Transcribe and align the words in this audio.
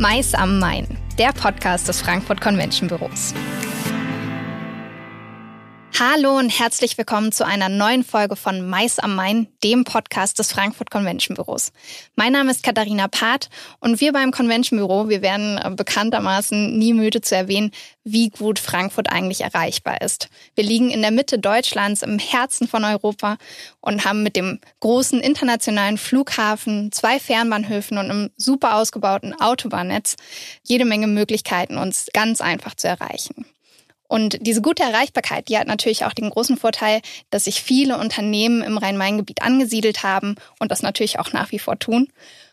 Mais 0.00 0.32
am 0.32 0.60
Main, 0.60 0.86
der 1.18 1.32
Podcast 1.32 1.88
des 1.88 2.00
Frankfurt 2.00 2.40
Convention 2.40 2.86
Büros. 2.86 3.34
Hallo 6.00 6.38
und 6.38 6.50
herzlich 6.50 6.96
willkommen 6.96 7.32
zu 7.32 7.44
einer 7.44 7.68
neuen 7.68 8.04
Folge 8.04 8.36
von 8.36 8.64
Mais 8.70 9.00
am 9.00 9.16
Main, 9.16 9.48
dem 9.64 9.82
Podcast 9.82 10.38
des 10.38 10.52
Frankfurt 10.52 10.92
Convention 10.92 11.34
Büros. 11.34 11.72
Mein 12.14 12.34
Name 12.34 12.52
ist 12.52 12.62
Katharina 12.62 13.08
Part 13.08 13.50
und 13.80 14.00
wir 14.00 14.12
beim 14.12 14.30
Convention 14.30 14.78
Büro, 14.78 15.08
wir 15.08 15.22
werden 15.22 15.58
äh, 15.58 15.70
bekanntermaßen 15.74 16.78
nie 16.78 16.92
müde 16.92 17.20
zu 17.20 17.34
erwähnen, 17.34 17.72
wie 18.04 18.28
gut 18.28 18.60
Frankfurt 18.60 19.10
eigentlich 19.10 19.40
erreichbar 19.40 20.00
ist. 20.00 20.28
Wir 20.54 20.62
liegen 20.62 20.90
in 20.90 21.02
der 21.02 21.10
Mitte 21.10 21.40
Deutschlands, 21.40 22.02
im 22.02 22.20
Herzen 22.20 22.68
von 22.68 22.84
Europa 22.84 23.36
und 23.80 24.04
haben 24.04 24.22
mit 24.22 24.36
dem 24.36 24.60
großen 24.78 25.18
internationalen 25.18 25.98
Flughafen, 25.98 26.92
zwei 26.92 27.18
Fernbahnhöfen 27.18 27.98
und 27.98 28.08
einem 28.08 28.30
super 28.36 28.76
ausgebauten 28.76 29.34
Autobahnnetz 29.40 30.14
jede 30.62 30.84
Menge 30.84 31.08
Möglichkeiten, 31.08 31.76
uns 31.76 32.06
ganz 32.12 32.40
einfach 32.40 32.76
zu 32.76 32.86
erreichen. 32.86 33.46
Und 34.08 34.38
diese 34.40 34.62
gute 34.62 34.82
Erreichbarkeit, 34.82 35.48
die 35.48 35.58
hat 35.58 35.66
natürlich 35.66 36.04
auch 36.04 36.14
den 36.14 36.30
großen 36.30 36.56
Vorteil, 36.56 37.00
dass 37.30 37.44
sich 37.44 37.62
viele 37.62 37.98
Unternehmen 37.98 38.62
im 38.62 38.78
Rhein-Main-Gebiet 38.78 39.42
angesiedelt 39.42 40.02
haben 40.02 40.36
und 40.58 40.70
das 40.70 40.82
natürlich 40.82 41.18
auch 41.18 41.32
nach 41.32 41.52
wie 41.52 41.58
vor 41.58 41.78
tun. 41.78 42.08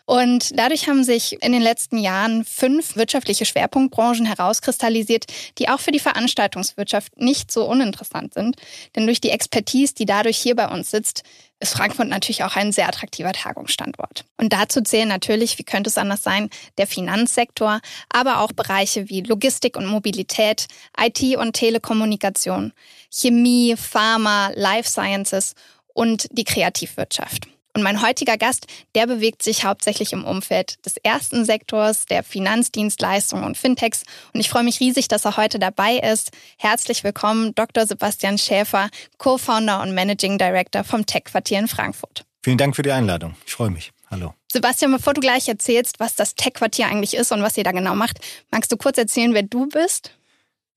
Und 0.05 0.58
dadurch 0.58 0.88
haben 0.88 1.04
sich 1.04 1.41
in 1.41 1.52
den 1.52 1.62
letzten 1.62 1.98
Jahren 1.98 2.45
fünf 2.45 2.95
wirtschaftliche 2.95 3.45
Schwerpunktbranchen 3.45 4.26
herauskristallisiert, 4.26 5.26
die 5.58 5.68
auch 5.70 5.80
für 5.80 5.91
die 5.91 6.00
Veranstaltungswirtschaft 6.00 7.18
nicht 7.18 7.52
so 7.52 7.66
uninteressant 7.66 8.34
sind. 8.34 8.58
Denn 8.95 9.08
durch 9.08 9.20
die 9.20 9.31
Expertise, 9.31 9.95
die 9.95 10.05
dadurch 10.05 10.38
hier 10.38 10.55
bei 10.55 10.68
uns 10.68 10.91
sitzt, 10.91 11.23
ist 11.59 11.73
Frankfurt 11.73 12.09
natürlich 12.09 12.44
auch 12.44 12.55
ein 12.55 12.72
sehr 12.72 12.88
attraktiver 12.88 13.31
Tagungsstandort. 13.31 14.26
Und 14.38 14.54
dazu 14.54 14.81
zählen 14.81 15.08
natürlich, 15.08 15.58
wie 15.58 15.64
könnte 15.64 15.90
es 15.90 15.98
anders 15.98 16.22
sein, 16.22 16.50
der 16.78 16.86
Finanzsektor, 16.86 17.80
aber 18.09 18.42
auch 18.42 18.52
Bereiche 18.52 19.09
wie 19.09 19.22
Logistik 19.22 19.78
und 19.78 19.88
Mobilität, 19.88 20.67
IT 21.00 21.38
und 21.38 21.53
Telekommunikation, 21.53 22.73
Chemie, 23.09 23.76
Pharma, 23.78 24.52
Life 24.56 24.89
Sciences 24.89 25.56
und 25.94 26.28
die 26.31 26.44
Kreativwirtschaft. 26.44 27.48
Und 27.76 27.84
mein 27.84 28.02
heutiger 28.02 28.38
Gast, 28.38 28.68
der 28.95 29.06
bewegt 29.06 29.44
sich 29.44 29.66
hauptsächlich 29.66 30.14
im 30.14 30.23
Umfeld 30.23 30.84
des 30.86 30.95
ersten 30.95 31.44
Sektors, 31.44 32.06
der 32.06 32.23
Finanzdienstleistungen 32.23 33.44
und 33.44 33.58
Fintechs. 33.58 34.04
Und 34.34 34.40
ich 34.40 34.50
freue 34.50 34.64
mich 34.64 34.80
riesig, 34.80 35.09
dass 35.09 35.26
er 35.26 35.36
heute 35.36 35.59
dabei 35.59 35.98
ist. 35.98 36.32
Herzlich 36.58 37.04
willkommen, 37.04 37.54
Dr. 37.54 37.86
Sebastian 37.86 38.38
Schäfer, 38.38 38.90
Co-Founder 39.17 39.82
und 39.82 39.94
Managing 39.94 40.38
Director 40.38 40.86
vom 40.86 41.06
Tech-Quartier 41.06 41.59
in 41.59 41.67
Frankfurt. 41.67 42.23
Vielen 42.44 42.58
Dank 42.58 42.78
für 42.78 42.82
die 42.82 42.94
Einladung. 42.94 43.36
Ich 43.45 43.52
freue 43.52 43.72
mich. 43.72 43.92
Hallo. 44.10 44.34
Sebastian, 44.50 44.94
bevor 44.94 45.14
du 45.14 45.20
gleich 45.20 45.50
erzählst, 45.50 46.00
was 46.00 46.16
das 46.16 46.36
Tech-Quartier 46.36 46.88
eigentlich 46.88 47.14
ist 47.14 47.34
und 47.34 47.42
was 47.42 47.58
ihr 47.58 47.66
da 47.66 47.73
genau 47.73 47.94
macht, 47.94 48.20
magst 48.52 48.72
du 48.72 48.78
kurz 48.78 48.98
erzählen, 48.98 49.34
wer 49.34 49.44
du 49.44 49.67
bist? 49.67 50.12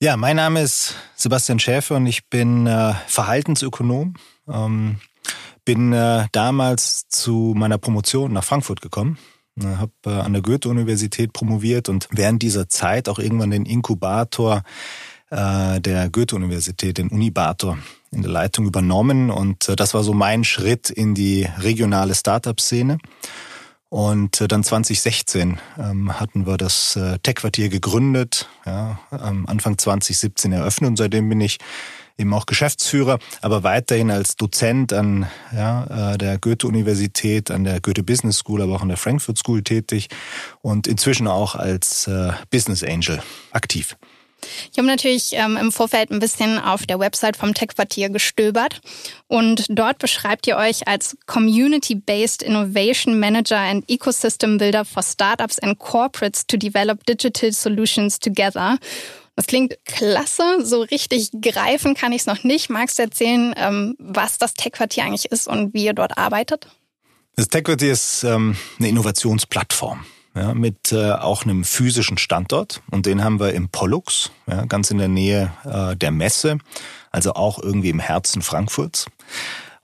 Ja, 0.01 0.17
mein 0.17 0.35
Name 0.35 0.63
ist 0.63 0.97
Sebastian 1.15 1.61
Schäfer 1.61 1.95
und 1.95 2.07
ich 2.07 2.27
bin 2.27 2.67
äh, 2.67 2.95
Verhaltensökonom. 3.07 4.15
Ähm, 4.49 5.01
bin 5.69 5.93
äh, 5.93 6.25
damals 6.33 7.09
zu 7.11 7.53
meiner 7.55 7.77
Promotion 7.77 8.33
nach 8.33 8.43
Frankfurt 8.43 8.81
gekommen. 8.81 9.19
Habe 9.63 9.93
äh, 10.07 10.09
an 10.09 10.33
der 10.33 10.41
Goethe-Universität 10.41 11.35
promoviert 11.35 11.91
und 11.91 12.09
während 12.11 12.41
dieser 12.41 12.71
Zeit 12.71 13.07
auch 13.07 13.19
irgendwann 13.19 13.51
den 13.51 13.67
Inkubator 13.67 14.63
äh, 15.29 15.79
der 15.79 16.09
Goethe-Universität, 16.09 16.97
den 16.97 17.09
Unibator, 17.09 17.77
in 18.11 18.23
der 18.23 18.31
Leitung 18.31 18.65
übernommen. 18.65 19.29
Und 19.31 19.69
äh, 19.69 19.77
das 19.77 19.93
war 19.93 20.03
so 20.05 20.15
mein 20.15 20.43
Schritt 20.43 20.89
in 20.89 21.15
die 21.15 21.47
regionale 21.59 22.15
Startup-Szene. 22.15 22.97
Und 23.91 24.41
äh, 24.41 24.49
dann 24.49 24.65
2016 24.65 25.59
ähm, 25.79 26.21
hatten 26.21 26.47
wir 26.47 26.59
das 26.59 26.97
äh, 26.97 27.19
Tech-Quartier 27.21 27.71
gegründet, 27.71 28.49
ja, 28.67 28.99
ähm, 29.11 29.47
Anfang 29.47 29.79
2017 29.79 30.53
eröffnet 30.53 30.91
und 30.91 30.97
seitdem 30.97 31.29
bin 31.29 31.41
ich 31.41 31.59
eben 32.19 32.35
auch 32.35 32.47
Geschäftsführer, 32.47 33.19
aber 33.41 33.63
weiterhin 33.63 34.11
als 34.11 34.37
Dozent 34.37 34.93
an 34.93 35.27
ja, 35.53 36.13
äh, 36.13 36.19
der 36.19 36.39
Goethe-Universität, 36.39 37.51
an 37.51 37.65
der 37.65 37.81
Goethe 37.81 38.03
Business 38.03 38.39
School, 38.39 38.61
aber 38.61 38.75
auch 38.75 38.83
an 38.83 38.89
der 38.89 38.97
Frankfurt 38.97 39.39
School 39.39 39.63
tätig 39.63 40.09
und 40.61 40.87
inzwischen 40.87 41.29
auch 41.29 41.55
als 41.55 42.07
äh, 42.09 42.33
Business 42.51 42.83
Angel 42.83 43.23
aktiv. 43.53 43.97
Ich 44.73 44.79
habe 44.79 44.87
natürlich 44.87 45.31
ähm, 45.33 45.57
im 45.57 45.73
Vorfeld 45.73 46.11
ein 46.11 46.21
bisschen 46.21 46.59
auf 46.59 46.87
der 46.87 46.99
Website 46.99 47.37
vom 47.37 47.55
Tech-Quartier 47.55 48.11
gestöbert 48.11 48.81
und 49.27 49.67
dort 49.69 49.99
beschreibt 49.99 50.47
ihr 50.47 50.57
euch 50.57 50.87
als 50.87 51.17
Community-Based 51.27 52.43
Innovation 52.43 53.19
Manager 53.19 53.59
and 53.59 53.89
Ecosystem 53.89 54.59
Builder 54.59 54.85
for 54.85 55.03
Startups 55.03 55.59
and 55.59 55.79
Corporates 55.79 56.47
to 56.47 56.57
develop 56.57 57.05
digital 57.07 57.53
solutions 57.53 58.19
together. 58.19 58.79
Das 59.37 59.47
klingt 59.47 59.77
klasse, 59.85 60.65
so 60.65 60.83
richtig 60.83 61.31
greifen 61.41 61.95
kann 61.95 62.11
ich 62.11 62.23
es 62.23 62.27
noch 62.27 62.43
nicht. 62.43 62.71
Magst 62.71 62.99
du 62.99 63.05
erzählen, 63.05 63.55
ähm, 63.57 63.95
was 64.01 64.39
das 64.39 64.55
Tech-Quartier 64.55 65.05
eigentlich 65.05 65.31
ist 65.31 65.47
und 65.47 65.75
wie 65.75 65.85
ihr 65.85 65.93
dort 65.93 66.19
arbeitet? 66.19 66.67
Das 67.37 67.49
Tech-Quartier 67.49 67.93
ist 67.93 68.25
ähm, 68.25 68.57
eine 68.81 68.89
Innovationsplattform. 68.89 70.05
Ja, 70.39 70.55
mit 70.55 70.93
äh, 70.93 71.11
auch 71.13 71.43
einem 71.43 71.65
physischen 71.65 72.17
Standort 72.17 72.81
und 72.93 73.07
den 73.07 73.25
haben 73.25 73.41
wir 73.41 73.55
im 73.55 73.71
Pollux, 73.71 74.31
ja, 74.47 74.67
ganz 74.67 74.93
in 74.93 74.99
der 74.99 75.09
Nähe 75.09 75.51
äh, 75.65 75.97
der 75.97 76.13
Messe, 76.13 76.59
also 77.11 77.35
auch 77.35 77.59
irgendwie 77.61 77.91
im 77.91 77.99
Herzen 77.99 78.43
Frankfurts. 78.43 79.07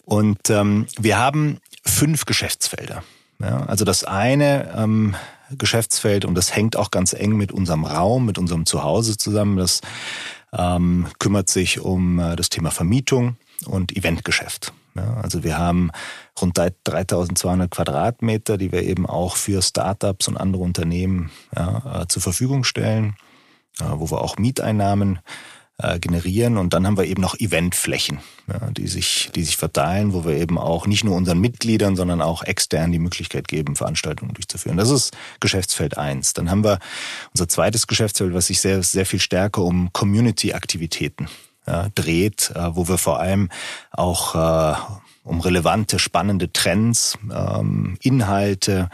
Und 0.04 0.50
ähm, 0.50 0.87
wir 0.97 1.19
haben 1.19 1.59
fünf 1.84 2.25
Geschäftsfelder. 2.25 3.03
Ja, 3.41 3.64
also 3.66 3.84
das 3.84 4.04
eine 4.04 4.72
ähm, 4.76 5.16
Geschäftsfeld 5.50 6.25
und 6.25 6.37
das 6.37 6.54
hängt 6.54 6.76
auch 6.76 6.93
ganz 6.93 7.14
eng 7.14 7.32
mit 7.32 7.50
unserem 7.50 7.84
Raum, 7.84 8.25
mit 8.25 8.38
unserem 8.38 8.64
Zuhause 8.64 9.16
zusammen. 9.16 9.56
Das 9.56 9.81
ähm, 10.53 11.09
kümmert 11.19 11.48
sich 11.48 11.81
um 11.81 12.20
äh, 12.20 12.37
das 12.37 12.48
Thema 12.48 12.70
Vermietung 12.70 13.38
und 13.66 13.97
Eventgeschäft. 13.97 14.72
Ja, 14.94 15.14
also 15.20 15.43
wir 15.43 15.59
haben 15.59 15.91
rund 16.44 16.59
3200 16.84 17.71
Quadratmeter, 17.71 18.59
die 18.59 18.71
wir 18.71 18.82
eben 18.82 19.06
auch 19.06 19.37
für 19.37 19.62
Startups 19.62 20.28
und 20.28 20.37
andere 20.37 20.62
Unternehmen 20.62 21.31
ja, 21.56 22.03
äh, 22.03 22.06
zur 22.06 22.22
Verfügung 22.22 22.65
stellen, 22.65 23.16
äh, 23.81 23.84
wo 23.91 24.10
wir 24.10 24.21
auch 24.21 24.37
Mieteinnahmen 24.37 25.21
äh, 25.78 25.99
generieren. 25.99 26.59
Und 26.59 26.75
dann 26.75 26.87
haben 26.87 26.99
wir 26.99 27.05
eben 27.05 27.22
noch 27.22 27.38
Eventflächen, 27.41 28.21
ja, 28.47 28.71
die 28.71 28.87
sich, 28.87 29.31
die 29.34 29.43
sich 29.43 29.56
verteilen, 29.56 30.12
wo 30.12 30.25
wir 30.25 30.37
eben 30.37 30.59
auch 30.59 30.87
nicht 30.87 31.03
nur 31.03 31.16
unseren 31.16 31.41
Mitgliedern, 31.41 31.97
sondern 31.97 32.21
auch 32.21 32.43
extern 32.43 32.93
die 32.93 32.99
Möglichkeit 32.99 33.49
geben, 33.49 33.75
Veranstaltungen 33.75 34.34
durchzuführen. 34.34 34.76
Das 34.76 34.91
ist 34.91 35.16
Geschäftsfeld 35.41 35.97
eins. 35.97 36.34
Dann 36.34 36.50
haben 36.50 36.62
wir 36.62 36.78
unser 37.32 37.49
zweites 37.49 37.87
Geschäftsfeld, 37.87 38.34
was 38.34 38.49
sich 38.49 38.61
sehr, 38.61 38.82
sehr 38.82 39.06
viel 39.06 39.21
stärker 39.21 39.62
um 39.62 39.93
Community-Aktivitäten 39.93 41.28
ja, 41.66 41.88
dreht, 41.94 42.53
wo 42.72 42.87
wir 42.88 42.99
vor 42.99 43.21
allem 43.21 43.49
auch 43.91 44.34
äh, 44.34 44.76
um 45.25 45.41
relevante, 45.41 45.99
spannende 45.99 46.53
Trends, 46.53 47.19
ähm, 47.35 47.97
Inhalte, 48.03 48.89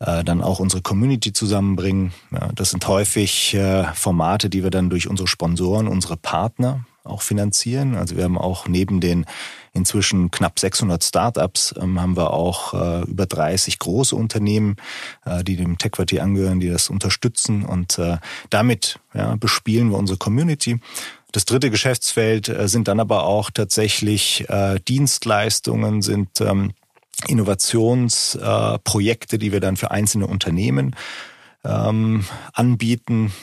äh, 0.00 0.22
dann 0.24 0.42
auch 0.42 0.58
unsere 0.60 0.82
Community 0.82 1.32
zusammenbringen. 1.32 2.12
Ja, 2.30 2.50
das 2.54 2.70
sind 2.70 2.86
häufig 2.86 3.54
äh, 3.54 3.84
Formate, 3.94 4.50
die 4.50 4.62
wir 4.62 4.70
dann 4.70 4.90
durch 4.90 5.08
unsere 5.08 5.28
Sponsoren, 5.28 5.88
unsere 5.88 6.16
Partner 6.16 6.84
auch 7.04 7.22
finanzieren. 7.22 7.94
Also 7.94 8.16
wir 8.16 8.24
haben 8.24 8.38
auch 8.38 8.68
neben 8.68 9.00
den 9.00 9.24
inzwischen 9.72 10.30
knapp 10.30 10.58
600 10.58 11.02
Startups 11.02 11.74
ähm, 11.80 12.00
haben 12.00 12.16
wir 12.16 12.32
auch 12.32 12.74
äh, 12.74 13.02
über 13.04 13.26
30 13.26 13.78
große 13.78 14.14
Unternehmen, 14.14 14.76
äh, 15.24 15.42
die 15.42 15.56
dem 15.56 15.78
Tech-Quartier 15.78 16.22
angehören, 16.22 16.60
die 16.60 16.68
das 16.68 16.90
unterstützen 16.90 17.64
und 17.64 17.98
äh, 17.98 18.18
damit 18.50 19.00
ja, 19.14 19.36
bespielen 19.36 19.90
wir 19.90 19.98
unsere 19.98 20.18
Community. 20.18 20.80
Das 21.32 21.44
dritte 21.44 21.70
Geschäftsfeld 21.70 22.48
äh, 22.48 22.68
sind 22.68 22.88
dann 22.88 23.00
aber 23.00 23.24
auch 23.24 23.50
tatsächlich 23.50 24.48
äh, 24.48 24.80
Dienstleistungen, 24.80 26.00
sind 26.00 26.40
ähm, 26.40 26.72
Innovationsprojekte, 27.26 29.36
äh, 29.36 29.38
die 29.38 29.52
wir 29.52 29.60
dann 29.60 29.76
für 29.76 29.90
einzelne 29.90 30.26
Unternehmen 30.26 30.96
ähm, 31.64 32.24
anbieten. 32.54 33.34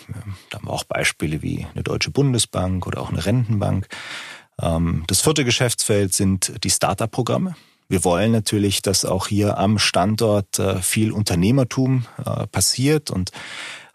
Da 0.49 0.57
haben 0.57 0.67
wir 0.67 0.73
auch 0.73 0.85
Beispiele 0.85 1.43
wie 1.43 1.67
eine 1.73 1.83
Deutsche 1.83 2.09
Bundesbank 2.09 2.87
oder 2.87 3.01
auch 3.01 3.09
eine 3.09 3.23
Rentenbank. 3.23 3.87
Ähm, 4.59 5.03
das 5.07 5.21
vierte 5.21 5.45
Geschäftsfeld 5.45 6.11
sind 6.13 6.55
die 6.63 6.71
Startup-Programme. 6.71 7.55
Wir 7.87 8.03
wollen 8.03 8.31
natürlich, 8.31 8.81
dass 8.81 9.05
auch 9.05 9.27
hier 9.27 9.59
am 9.59 9.77
Standort 9.77 10.59
viel 10.81 11.11
Unternehmertum 11.11 12.07
passiert 12.51 13.11
und 13.11 13.29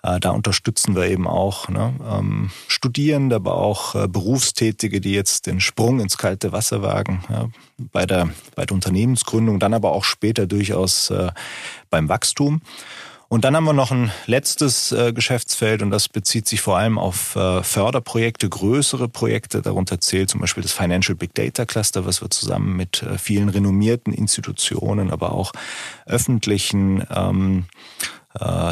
da 0.03 0.31
unterstützen 0.31 0.97
wir 0.97 1.05
eben 1.05 1.27
auch 1.27 1.69
ne, 1.69 1.93
ähm, 2.09 2.51
Studierende, 2.69 3.37
aber 3.37 3.57
auch 3.57 3.95
äh, 3.95 4.09
Berufstätige, 4.09 5.01
die 5.01 5.13
jetzt 5.13 5.47
den 5.47 5.61
Sprung 5.61 6.01
ins 6.01 6.17
kalte 6.17 6.53
Wasser 6.53 6.83
wagen 6.83 7.23
ja, 7.29 7.49
bei, 7.79 8.07
der, 8.07 8.31
bei 8.55 8.65
der 8.65 8.75
Unternehmensgründung, 8.75 9.59
dann 9.59 9.75
aber 9.75 9.93
auch 9.93 10.05
später 10.05 10.47
durchaus 10.47 11.11
äh, 11.11 11.31
beim 11.91 12.09
Wachstum. 12.09 12.63
Und 13.33 13.45
dann 13.45 13.55
haben 13.55 13.65
wir 13.65 13.73
noch 13.73 13.93
ein 13.93 14.11
letztes 14.27 14.91
äh, 14.91 15.13
Geschäftsfeld 15.13 15.83
und 15.83 15.93
das 15.93 16.09
bezieht 16.09 16.49
sich 16.49 16.61
vor 16.61 16.79
allem 16.79 16.99
auf 16.99 17.37
äh, 17.37 17.63
Förderprojekte, 17.63 18.49
größere 18.49 19.07
Projekte. 19.09 19.63
Darunter 19.63 20.01
zählt 20.01 20.31
zum 20.31 20.41
Beispiel 20.41 20.65
das 20.65 20.73
Financial 20.73 21.15
Big 21.15 21.33
Data 21.35 21.65
Cluster, 21.65 22.05
was 22.05 22.23
wir 22.23 22.31
zusammen 22.31 22.75
mit 22.77 23.05
äh, 23.05 23.19
vielen 23.19 23.49
renommierten 23.49 24.13
Institutionen, 24.13 25.13
aber 25.13 25.31
auch 25.33 25.53
öffentlichen 26.07 27.05
ähm, 27.09 27.67
äh, 28.03 28.20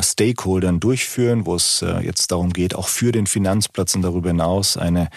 Stakeholdern 0.03 0.81
durchführen, 0.81 1.47
wo 1.47 1.55
es 1.55 1.83
äh, 1.83 2.01
jetzt 2.01 2.31
darum 2.31 2.53
geht, 2.53 2.75
auch 2.75 2.89
für 2.89 3.13
den 3.13 3.27
Finanzplatz 3.27 3.95
und 3.95 4.03
darüber 4.03 4.29
hinaus 4.29 4.77
eine 4.77 5.09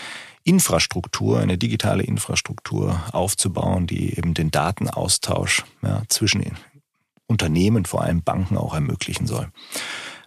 Infrastruktur, 0.44 1.40
eine 1.40 1.58
digitale 1.58 2.04
Infrastruktur 2.04 3.00
aufzubauen, 3.12 3.86
die 3.86 4.18
eben 4.18 4.34
den 4.34 4.50
Datenaustausch 4.50 5.64
ja, 5.84 6.02
zwischen 6.10 6.44
Unternehmen, 7.28 7.86
vor 7.86 8.02
allem 8.02 8.24
Banken 8.24 8.58
auch 8.58 8.74
ermöglichen 8.74 9.28
soll. 9.28 9.50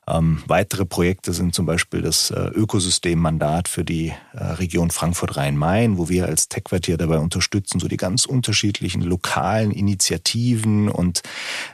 Ähm, 0.06 0.43
weitere 0.47 0.85
Projekte 0.85 1.33
sind 1.33 1.55
zum 1.55 1.67
Beispiel 1.67 2.03
das 2.03 2.31
äh, 2.31 2.49
Ökosystemmandat 2.49 3.69
für 3.69 3.85
die 3.85 4.12
äh, 4.33 4.45
Region 4.45 4.91
Frankfurt-Rhein-Main, 4.91 5.97
wo 5.97 6.09
wir 6.09 6.27
als 6.27 6.49
Tech-Quartier 6.49 6.99
dabei 6.99 7.19
unterstützen, 7.19 7.81
so 7.81 7.89
die 7.89 7.97
ganz 7.97 8.27
unterschiedlichen 8.27 9.03
lokalen 9.03 9.71
Initiativen 9.71 10.89
und 10.89 11.23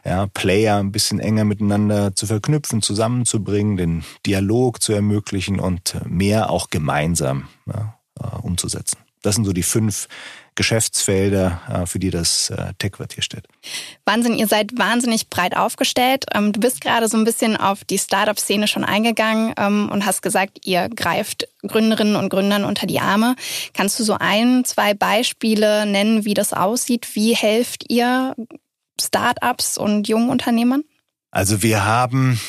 ja, 0.04 0.26
Player 0.28 0.78
ein 0.78 0.92
bisschen 0.92 1.18
enger 1.18 1.44
miteinander 1.44 2.14
zu 2.14 2.26
verknüpfen, 2.26 2.82
zusammenzubringen, 2.82 3.76
den 3.76 4.04
Dialog 4.26 4.80
zu 4.80 4.92
ermöglichen 4.92 5.58
und 5.58 5.96
mehr 6.08 6.50
auch 6.50 6.70
gemeinsam 6.70 7.48
ja, 7.66 7.98
äh, 8.20 8.36
umzusetzen. 8.42 8.98
Das 9.22 9.34
sind 9.34 9.44
so 9.44 9.52
die 9.52 9.62
fünf 9.62 10.08
Geschäftsfelder, 10.54 11.60
äh, 11.68 11.86
für 11.86 11.98
die 11.98 12.10
das 12.10 12.50
äh, 12.50 12.72
Tech-Quartier 12.78 13.22
steht. 13.22 13.46
Wahnsinn, 14.04 14.34
ihr 14.34 14.46
seid 14.46 14.78
wahnsinnig 14.78 15.30
breit 15.30 15.56
aufgestellt. 15.56 16.26
Ähm, 16.34 16.52
du 16.52 16.60
bist 16.60 16.80
gerade 16.80 17.08
so 17.08 17.16
ein 17.16 17.24
bisschen 17.24 17.56
auf 17.56 17.84
die 17.84 17.98
Startup-Szene 17.98 18.68
schon 18.68 18.84
eingegangen 18.84 19.54
ähm, 19.56 19.88
und 19.90 20.06
hast 20.06 20.22
gesagt, 20.22 20.58
ihr 20.64 20.88
greift 20.88 21.48
Gründerinnen 21.66 22.16
und 22.16 22.28
Gründern 22.28 22.64
unter 22.64 22.86
die 22.86 23.00
Arme. 23.00 23.36
Kannst 23.74 23.98
du 23.98 24.04
so 24.04 24.16
ein, 24.18 24.64
zwei 24.64 24.94
Beispiele 24.94 25.86
nennen, 25.86 26.24
wie 26.24 26.34
das 26.34 26.52
aussieht? 26.52 27.14
Wie 27.14 27.34
helft 27.34 27.90
ihr 27.90 28.34
Startups 29.00 29.78
und 29.78 30.08
jungen 30.08 30.30
Unternehmern? 30.30 30.84
Also 31.30 31.62
wir 31.62 31.84
haben 31.84 32.40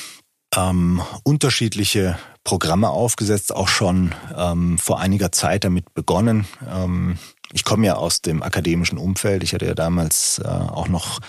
ähm, 0.56 1.02
unterschiedliche 1.24 2.18
Programme 2.44 2.90
aufgesetzt, 2.90 3.54
auch 3.54 3.68
schon 3.68 4.14
ähm, 4.36 4.78
vor 4.78 5.00
einiger 5.00 5.32
Zeit 5.32 5.64
damit 5.64 5.94
begonnen. 5.94 6.48
Ähm, 6.70 7.18
ich 7.54 7.64
komme 7.64 7.88
ja 7.88 7.96
aus 7.96 8.22
dem 8.22 8.44
akademischen 8.44 8.98
Umfeld. 8.98 9.44
Ich 9.44 9.54
hatte 9.54 9.66
ja 9.66 9.74
damals 9.74 10.40
äh, 10.44 10.48
auch 10.48 10.88
noch 10.88 11.20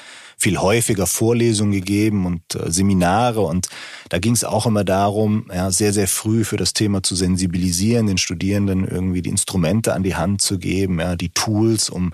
viel 0.42 0.58
häufiger 0.58 1.06
Vorlesungen 1.06 1.70
gegeben 1.70 2.26
und 2.26 2.56
äh, 2.56 2.70
Seminare 2.70 3.42
und 3.42 3.68
da 4.08 4.18
ging 4.18 4.32
es 4.32 4.42
auch 4.42 4.66
immer 4.66 4.82
darum, 4.82 5.48
ja, 5.54 5.70
sehr, 5.70 5.92
sehr 5.92 6.08
früh 6.08 6.42
für 6.44 6.56
das 6.56 6.72
Thema 6.72 7.02
zu 7.04 7.14
sensibilisieren, 7.14 8.08
den 8.08 8.18
Studierenden 8.18 8.86
irgendwie 8.86 9.22
die 9.22 9.30
Instrumente 9.30 9.94
an 9.94 10.02
die 10.02 10.16
Hand 10.16 10.40
zu 10.40 10.58
geben, 10.58 10.98
ja, 10.98 11.14
die 11.14 11.28
Tools, 11.28 11.88
um 11.88 12.12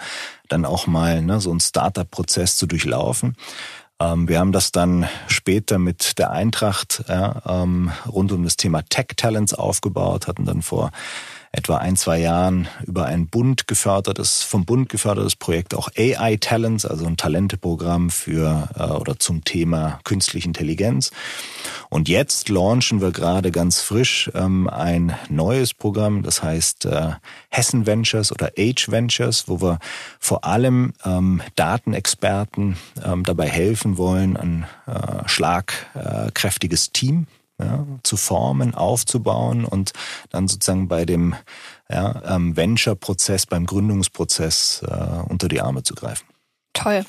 dann 0.48 0.66
auch 0.66 0.86
mal 0.86 1.22
ne, 1.22 1.40
so 1.40 1.50
einen 1.50 1.60
Startup-Prozess 1.60 2.58
zu 2.58 2.66
durchlaufen. 2.66 3.34
Ähm, 3.98 4.28
wir 4.28 4.38
haben 4.40 4.52
das 4.52 4.72
dann 4.72 5.08
später 5.28 5.78
mit 5.78 6.18
der 6.18 6.30
Eintracht 6.30 7.04
ja, 7.08 7.42
ähm, 7.46 7.92
rund 8.06 8.30
um 8.32 8.44
das 8.44 8.58
Thema 8.58 8.82
Tech 8.82 9.06
Talents 9.16 9.54
aufgebaut, 9.54 10.26
hatten 10.26 10.44
dann 10.44 10.60
vor 10.60 10.90
etwa 11.52 11.78
ein, 11.78 11.96
zwei 11.96 12.18
Jahren 12.18 12.68
über 12.86 13.06
ein 13.06 13.26
Bund 13.28 13.66
gefördertes, 13.66 14.42
vom 14.42 14.64
Bund 14.64 14.88
gefördertes 14.88 15.36
Projekt 15.36 15.74
auch 15.74 15.88
AI 15.96 16.36
Talents, 16.36 16.84
also 16.84 17.06
ein 17.06 17.16
Talenteprogramm 17.16 18.10
für 18.10 18.68
äh, 18.76 18.82
oder 18.82 19.18
zum 19.18 19.44
Thema 19.44 20.00
künstliche 20.04 20.46
Intelligenz. 20.46 21.10
Und 21.90 22.08
jetzt 22.08 22.48
launchen 22.48 23.00
wir 23.00 23.12
gerade 23.12 23.50
ganz 23.50 23.80
frisch 23.80 24.30
ähm, 24.34 24.68
ein 24.68 25.14
neues 25.30 25.72
Programm, 25.72 26.22
das 26.22 26.42
heißt 26.42 26.84
äh, 26.84 27.12
Hessen 27.48 27.86
Ventures 27.86 28.30
oder 28.30 28.52
Age 28.58 28.90
Ventures, 28.90 29.48
wo 29.48 29.60
wir 29.60 29.78
vor 30.20 30.44
allem 30.44 30.92
ähm, 31.04 31.40
Datenexperten 31.56 32.76
ähm, 33.04 33.24
dabei 33.24 33.48
helfen 33.48 33.96
wollen, 33.96 34.36
ein 34.36 34.66
äh, 34.86 35.26
schlagkräftiges 35.26 36.92
Team 36.92 37.26
ja, 37.60 37.86
zu 38.02 38.16
formen, 38.16 38.74
aufzubauen 38.74 39.64
und 39.64 39.92
dann 40.30 40.48
sozusagen 40.48 40.88
bei 40.88 41.04
dem 41.04 41.34
ja, 41.90 42.22
ähm, 42.36 42.56
Venture-Prozess, 42.56 43.46
beim 43.46 43.66
Gründungsprozess 43.66 44.82
äh, 44.86 45.28
unter 45.28 45.48
die 45.48 45.60
Arme 45.60 45.82
zu 45.82 45.94
greifen. 45.94 46.26
Toll. 46.72 47.04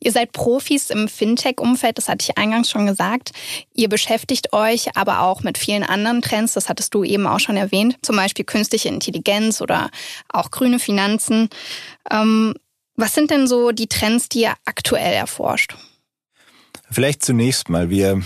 Ihr 0.00 0.12
seid 0.12 0.32
Profis 0.32 0.90
im 0.90 1.08
Fintech-Umfeld, 1.08 1.96
das 1.96 2.08
hatte 2.08 2.24
ich 2.28 2.36
eingangs 2.36 2.70
schon 2.70 2.86
gesagt. 2.86 3.32
Ihr 3.72 3.88
beschäftigt 3.88 4.52
euch 4.52 4.96
aber 4.96 5.20
auch 5.20 5.42
mit 5.42 5.56
vielen 5.56 5.82
anderen 5.82 6.20
Trends, 6.20 6.52
das 6.52 6.68
hattest 6.68 6.94
du 6.94 7.04
eben 7.04 7.26
auch 7.26 7.40
schon 7.40 7.56
erwähnt, 7.56 7.96
zum 8.02 8.16
Beispiel 8.16 8.44
künstliche 8.44 8.90
Intelligenz 8.90 9.62
oder 9.62 9.90
auch 10.28 10.50
grüne 10.50 10.78
Finanzen. 10.78 11.48
Ähm, 12.10 12.54
was 12.96 13.14
sind 13.14 13.30
denn 13.30 13.48
so 13.48 13.72
die 13.72 13.88
Trends, 13.88 14.28
die 14.28 14.42
ihr 14.42 14.54
aktuell 14.66 15.14
erforscht? 15.14 15.74
Vielleicht 16.90 17.24
zunächst 17.24 17.70
mal, 17.70 17.88
wir 17.88 18.22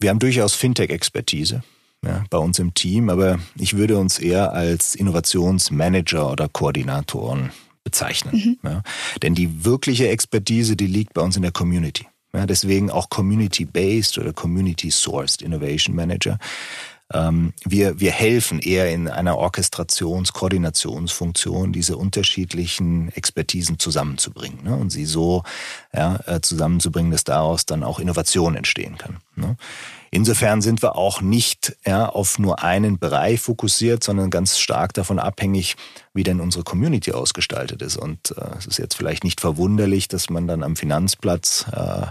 wir 0.00 0.10
haben 0.10 0.18
durchaus 0.18 0.54
Fintech-Expertise 0.54 1.62
ja, 2.04 2.24
bei 2.30 2.38
uns 2.38 2.58
im 2.58 2.74
Team, 2.74 3.10
aber 3.10 3.38
ich 3.56 3.76
würde 3.76 3.98
uns 3.98 4.18
eher 4.18 4.52
als 4.52 4.94
Innovationsmanager 4.94 6.30
oder 6.30 6.48
Koordinatoren 6.48 7.50
bezeichnen. 7.84 8.58
Mhm. 8.62 8.68
Ja. 8.68 8.82
Denn 9.22 9.34
die 9.34 9.64
wirkliche 9.64 10.08
Expertise, 10.08 10.76
die 10.76 10.86
liegt 10.86 11.14
bei 11.14 11.22
uns 11.22 11.36
in 11.36 11.42
der 11.42 11.52
Community. 11.52 12.06
Ja, 12.32 12.46
deswegen 12.46 12.90
auch 12.90 13.10
Community-Based 13.10 14.18
oder 14.18 14.32
Community-Sourced 14.32 15.42
Innovation 15.42 15.96
Manager. 15.96 16.38
Ähm, 17.12 17.52
wir, 17.64 18.00
wir 18.00 18.12
helfen 18.12 18.60
eher 18.60 18.90
in 18.90 19.08
einer 19.08 19.36
Orchestrations-, 19.36 20.32
Koordinationsfunktion, 20.32 21.72
diese 21.72 21.96
unterschiedlichen 21.96 23.10
Expertisen 23.12 23.78
zusammenzubringen 23.78 24.64
ne? 24.64 24.76
und 24.76 24.90
sie 24.90 25.04
so 25.04 25.42
ja, 25.92 26.20
äh, 26.26 26.40
zusammenzubringen, 26.40 27.10
dass 27.10 27.24
daraus 27.24 27.66
dann 27.66 27.82
auch 27.82 27.98
Innovation 27.98 28.54
entstehen 28.54 28.96
kann. 28.98 29.18
Ne? 29.34 29.56
Insofern 30.12 30.60
sind 30.60 30.82
wir 30.82 30.96
auch 30.96 31.20
nicht 31.20 31.76
ja, 31.86 32.08
auf 32.08 32.40
nur 32.40 32.64
einen 32.64 32.98
Bereich 32.98 33.40
fokussiert, 33.40 34.02
sondern 34.02 34.28
ganz 34.28 34.58
stark 34.58 34.92
davon 34.92 35.20
abhängig, 35.20 35.76
wie 36.12 36.24
denn 36.24 36.40
unsere 36.40 36.64
Community 36.64 37.12
ausgestaltet 37.12 37.80
ist. 37.80 37.96
Und 37.96 38.34
äh, 38.36 38.58
es 38.58 38.66
ist 38.66 38.78
jetzt 38.78 38.96
vielleicht 38.96 39.22
nicht 39.22 39.40
verwunderlich, 39.40 40.08
dass 40.08 40.28
man 40.28 40.48
dann 40.48 40.64
am 40.64 40.74
Finanzplatz 40.74 41.66
äh, 41.72 42.06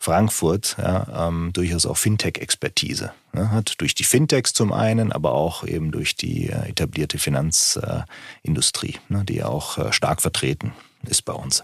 Frankfurt 0.00 0.76
ja, 0.78 1.28
ähm, 1.28 1.52
durchaus 1.52 1.86
auch 1.86 1.96
Fintech-Expertise 1.96 3.12
ne, 3.32 3.52
hat. 3.52 3.74
Durch 3.78 3.94
die 3.94 4.04
Fintechs 4.04 4.52
zum 4.52 4.72
einen, 4.72 5.12
aber 5.12 5.32
auch 5.32 5.64
eben 5.64 5.92
durch 5.92 6.16
die 6.16 6.48
äh, 6.48 6.70
etablierte 6.70 7.18
Finanzindustrie, 7.18 8.96
ne, 9.08 9.24
die 9.24 9.44
auch 9.44 9.78
äh, 9.78 9.92
stark 9.92 10.22
vertreten 10.22 10.72
ist 11.08 11.24
bei 11.24 11.34
uns. 11.34 11.62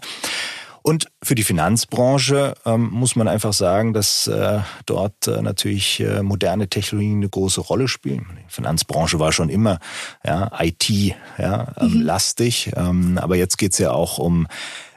Und 0.83 1.07
für 1.21 1.35
die 1.35 1.43
Finanzbranche 1.43 2.55
ähm, 2.65 2.89
muss 2.91 3.15
man 3.15 3.27
einfach 3.27 3.53
sagen, 3.53 3.93
dass 3.93 4.27
äh, 4.27 4.59
dort 4.85 5.27
äh, 5.27 5.41
natürlich 5.41 5.99
äh, 5.99 6.23
moderne 6.23 6.67
Technologien 6.67 7.17
eine 7.17 7.29
große 7.29 7.61
Rolle 7.61 7.87
spielen. 7.87 8.25
Die 8.47 8.53
Finanzbranche 8.53 9.19
war 9.19 9.31
schon 9.31 9.49
immer 9.49 9.79
ja, 10.25 10.51
IT 10.59 10.89
ja, 11.37 11.73
ähm, 11.79 11.93
mhm. 11.93 12.01
lastig, 12.01 12.71
ähm, 12.75 13.19
aber 13.19 13.35
jetzt 13.35 13.57
geht's 13.57 13.77
ja 13.77 13.91
auch 13.91 14.17
um 14.17 14.47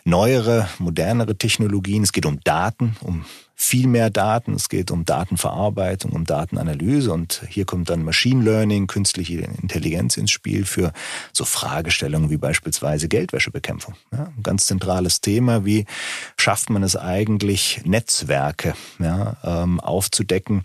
neuere, 0.04 0.68
modernere 0.78 1.36
Technologien. 1.36 2.02
Es 2.02 2.12
geht 2.12 2.26
um 2.26 2.40
Daten, 2.40 2.96
um 3.00 3.24
viel 3.54 3.86
mehr 3.86 4.10
Daten. 4.10 4.54
Es 4.54 4.68
geht 4.68 4.90
um 4.90 5.04
Datenverarbeitung, 5.04 6.12
um 6.12 6.24
Datenanalyse 6.24 7.12
und 7.12 7.42
hier 7.48 7.64
kommt 7.64 7.88
dann 7.88 8.02
Machine 8.02 8.42
Learning, 8.42 8.86
künstliche 8.86 9.48
Intelligenz 9.62 10.16
ins 10.16 10.30
Spiel 10.30 10.64
für 10.64 10.92
so 11.32 11.44
Fragestellungen 11.44 12.30
wie 12.30 12.36
beispielsweise 12.36 13.08
Geldwäschebekämpfung. 13.08 13.94
Ja, 14.12 14.32
ein 14.36 14.42
ganz 14.42 14.66
zentrales 14.66 15.20
Thema. 15.20 15.64
Wie 15.64 15.86
schafft 16.36 16.70
man 16.70 16.82
es 16.82 16.96
eigentlich, 16.96 17.80
Netzwerke 17.84 18.74
ja, 18.98 19.36
ähm, 19.44 19.80
aufzudecken, 19.80 20.62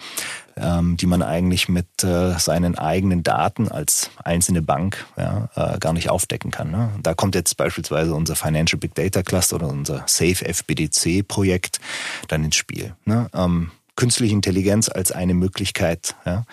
ähm, 0.59 0.97
die 0.97 1.05
man 1.05 1.21
eigentlich 1.21 1.69
mit 1.69 2.03
äh, 2.03 2.37
seinen 2.37 2.77
eigenen 2.77 3.23
Daten 3.23 3.69
als 3.69 4.09
einzelne 4.23 4.61
Bank 4.61 5.05
ja, 5.17 5.49
äh, 5.55 5.79
gar 5.79 5.93
nicht 5.93 6.09
aufdecken 6.09 6.51
kann. 6.51 6.71
Ne? 6.71 6.89
Da 7.01 7.13
kommt 7.13 7.35
jetzt 7.35 7.55
beispielsweise 7.57 8.13
unser 8.13 8.35
Financial 8.35 8.79
Big 8.79 8.95
Data 8.95 9.23
Cluster 9.23 9.57
oder 9.57 9.67
unser 9.67 10.03
Safe 10.05 10.45
FBDC 10.45 11.27
Projekt 11.27 11.79
dann 12.27 12.43
ins 12.43 12.55
Spiel. 12.55 12.95
Ne? 13.05 13.29
Ähm, 13.33 13.71
künstliche 13.95 14.33
Intelligenz 14.33 14.89
als 14.89 15.11
eine 15.11 15.33
Möglichkeit, 15.33 16.15
ja, 16.25 16.45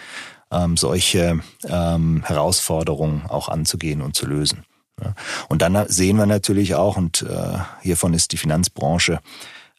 ähm, 0.50 0.76
solche 0.76 1.40
ähm, 1.68 2.22
Herausforderungen 2.24 3.26
auch 3.28 3.48
anzugehen 3.48 4.02
und 4.02 4.16
zu 4.16 4.26
lösen. 4.26 4.64
Ja. 5.02 5.14
Und 5.48 5.62
dann 5.62 5.86
sehen 5.88 6.16
wir 6.16 6.26
natürlich 6.26 6.74
auch, 6.74 6.96
und 6.96 7.22
äh, 7.22 7.58
hiervon 7.82 8.14
ist 8.14 8.32
die 8.32 8.36
Finanzbranche 8.36 9.20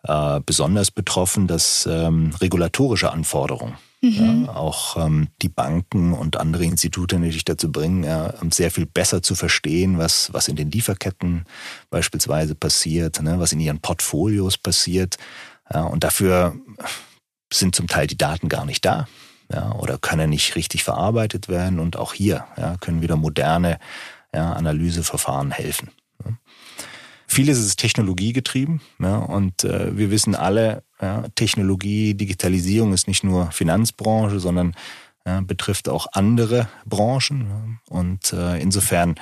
äh, 0.03 0.39
besonders 0.45 0.91
betroffen, 0.91 1.47
dass 1.47 1.87
ähm, 1.91 2.33
regulatorische 2.39 3.11
Anforderungen 3.11 3.75
Mhm. 4.11 4.45
Ja, 4.45 4.55
auch 4.55 4.97
ähm, 4.97 5.27
die 5.41 5.49
Banken 5.49 6.13
und 6.13 6.37
andere 6.37 6.63
Institute 6.63 7.15
natürlich 7.15 7.45
dazu 7.45 7.71
bringen, 7.71 8.03
ja, 8.03 8.33
sehr 8.51 8.71
viel 8.71 8.85
besser 8.85 9.21
zu 9.21 9.35
verstehen, 9.35 9.97
was, 9.97 10.33
was 10.33 10.47
in 10.47 10.55
den 10.55 10.71
Lieferketten 10.71 11.45
beispielsweise 11.89 12.55
passiert, 12.55 13.21
ne, 13.21 13.39
was 13.39 13.51
in 13.51 13.59
ihren 13.59 13.79
Portfolios 13.79 14.57
passiert. 14.57 15.17
Ja, 15.73 15.83
und 15.83 16.03
dafür 16.03 16.55
sind 17.51 17.75
zum 17.75 17.87
Teil 17.87 18.07
die 18.07 18.17
Daten 18.17 18.49
gar 18.49 18.65
nicht 18.65 18.85
da 18.85 19.07
ja, 19.51 19.73
oder 19.73 19.97
können 19.97 20.29
nicht 20.29 20.55
richtig 20.55 20.83
verarbeitet 20.83 21.47
werden. 21.47 21.79
Und 21.79 21.97
auch 21.97 22.13
hier 22.13 22.45
ja, 22.57 22.77
können 22.77 23.01
wieder 23.01 23.15
moderne 23.15 23.79
ja, 24.33 24.53
Analyseverfahren 24.53 25.51
helfen. 25.51 25.91
Vieles 27.29 27.59
ist 27.59 27.77
technologiegetrieben 27.77 28.81
ja, 28.99 29.17
und 29.17 29.63
äh, 29.63 29.97
wir 29.97 30.11
wissen 30.11 30.33
alle, 30.33 30.83
ja, 31.01 31.25
Technologie, 31.35 32.13
Digitalisierung 32.13 32.93
ist 32.93 33.07
nicht 33.07 33.23
nur 33.23 33.51
Finanzbranche, 33.51 34.39
sondern 34.39 34.75
ja, 35.25 35.41
betrifft 35.41 35.89
auch 35.89 36.07
andere 36.13 36.67
Branchen. 36.85 37.79
Und 37.89 38.33
äh, 38.33 38.59
insofern 38.59 39.15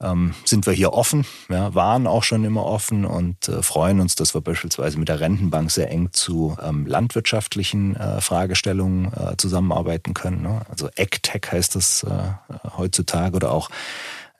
ähm, 0.00 0.34
sind 0.44 0.66
wir 0.66 0.74
hier 0.74 0.92
offen, 0.92 1.24
ja, 1.48 1.74
waren 1.74 2.06
auch 2.06 2.22
schon 2.22 2.44
immer 2.44 2.64
offen 2.64 3.04
und 3.04 3.48
äh, 3.48 3.62
freuen 3.62 4.00
uns, 4.00 4.14
dass 4.14 4.34
wir 4.34 4.42
beispielsweise 4.42 4.98
mit 4.98 5.08
der 5.08 5.20
Rentenbank 5.20 5.70
sehr 5.70 5.90
eng 5.90 6.10
zu 6.12 6.56
ähm, 6.62 6.86
landwirtschaftlichen 6.86 7.96
äh, 7.96 8.20
Fragestellungen 8.20 9.12
äh, 9.12 9.36
zusammenarbeiten 9.38 10.12
können. 10.12 10.42
Ne? 10.42 10.60
Also 10.68 10.90
EgTech 10.96 11.50
heißt 11.50 11.74
das 11.74 12.02
äh, 12.02 12.68
heutzutage 12.76 13.36
oder 13.36 13.52
auch 13.52 13.70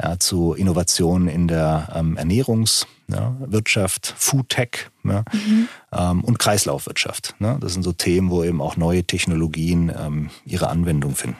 ja, 0.03 0.19
zu 0.19 0.55
Innovationen 0.55 1.29
in 1.29 1.49
der 1.49 1.93
ähm, 1.95 2.17
Ernährungswirtschaft, 2.17 4.09
ja, 4.09 4.15
Foodtech 4.17 4.91
ja, 5.05 5.25
mhm. 5.33 5.69
ähm, 5.93 6.25
und 6.25 6.39
Kreislaufwirtschaft. 6.39 7.35
Ne? 7.39 7.59
Das 7.61 7.73
sind 7.73 7.83
so 7.83 7.93
Themen, 7.93 8.31
wo 8.31 8.45
eben 8.45 8.61
auch 8.61 8.77
neue 8.77 9.05
Technologien 9.05 9.93
ähm, 9.97 10.31
ihre 10.45 10.69
Anwendung 10.69 11.15
finden. 11.15 11.39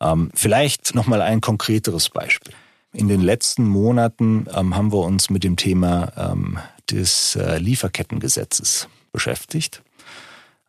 Ähm, 0.00 0.30
vielleicht 0.34 0.94
nochmal 0.94 1.22
ein 1.22 1.40
konkreteres 1.40 2.08
Beispiel. 2.08 2.52
In 2.92 3.08
den 3.08 3.22
letzten 3.22 3.66
Monaten 3.66 4.46
ähm, 4.54 4.76
haben 4.76 4.92
wir 4.92 4.98
uns 4.98 5.30
mit 5.30 5.44
dem 5.44 5.56
Thema 5.56 6.12
ähm, 6.16 6.58
des 6.90 7.36
äh, 7.36 7.58
Lieferkettengesetzes 7.58 8.88
beschäftigt. 9.12 9.82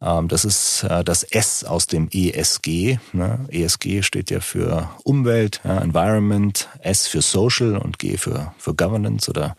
Ähm, 0.04 0.28
das 0.28 0.46
ist 0.46 0.84
äh, 0.84 1.04
das 1.04 1.24
S 1.24 1.64
aus 1.64 1.88
dem 1.88 2.10
ESG. 2.12 2.98
Ne? 3.14 3.40
ESG 3.50 4.04
steht 4.04 4.30
ja 4.30 4.42
für 4.42 4.90
Umwelt, 5.04 5.62
Environment, 5.64 6.68
S 6.80 7.08
für 7.08 7.22
Social 7.22 7.78
und 7.78 8.00
G 8.00 8.18
für, 8.18 8.54
für 8.58 8.74
Governance 8.74 9.30
oder 9.30 9.56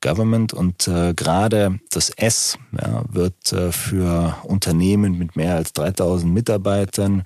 Government. 0.00 0.52
Und 0.52 0.88
äh, 0.88 1.14
gerade 1.14 1.78
das 1.90 2.10
S 2.10 2.58
wird 3.10 3.52
äh, 3.52 3.72
für 3.72 4.36
Unternehmen 4.42 5.16
mit 5.16 5.36
mehr 5.36 5.54
als 5.54 5.72
3000 5.72 6.32
Mitarbeitern 6.32 7.22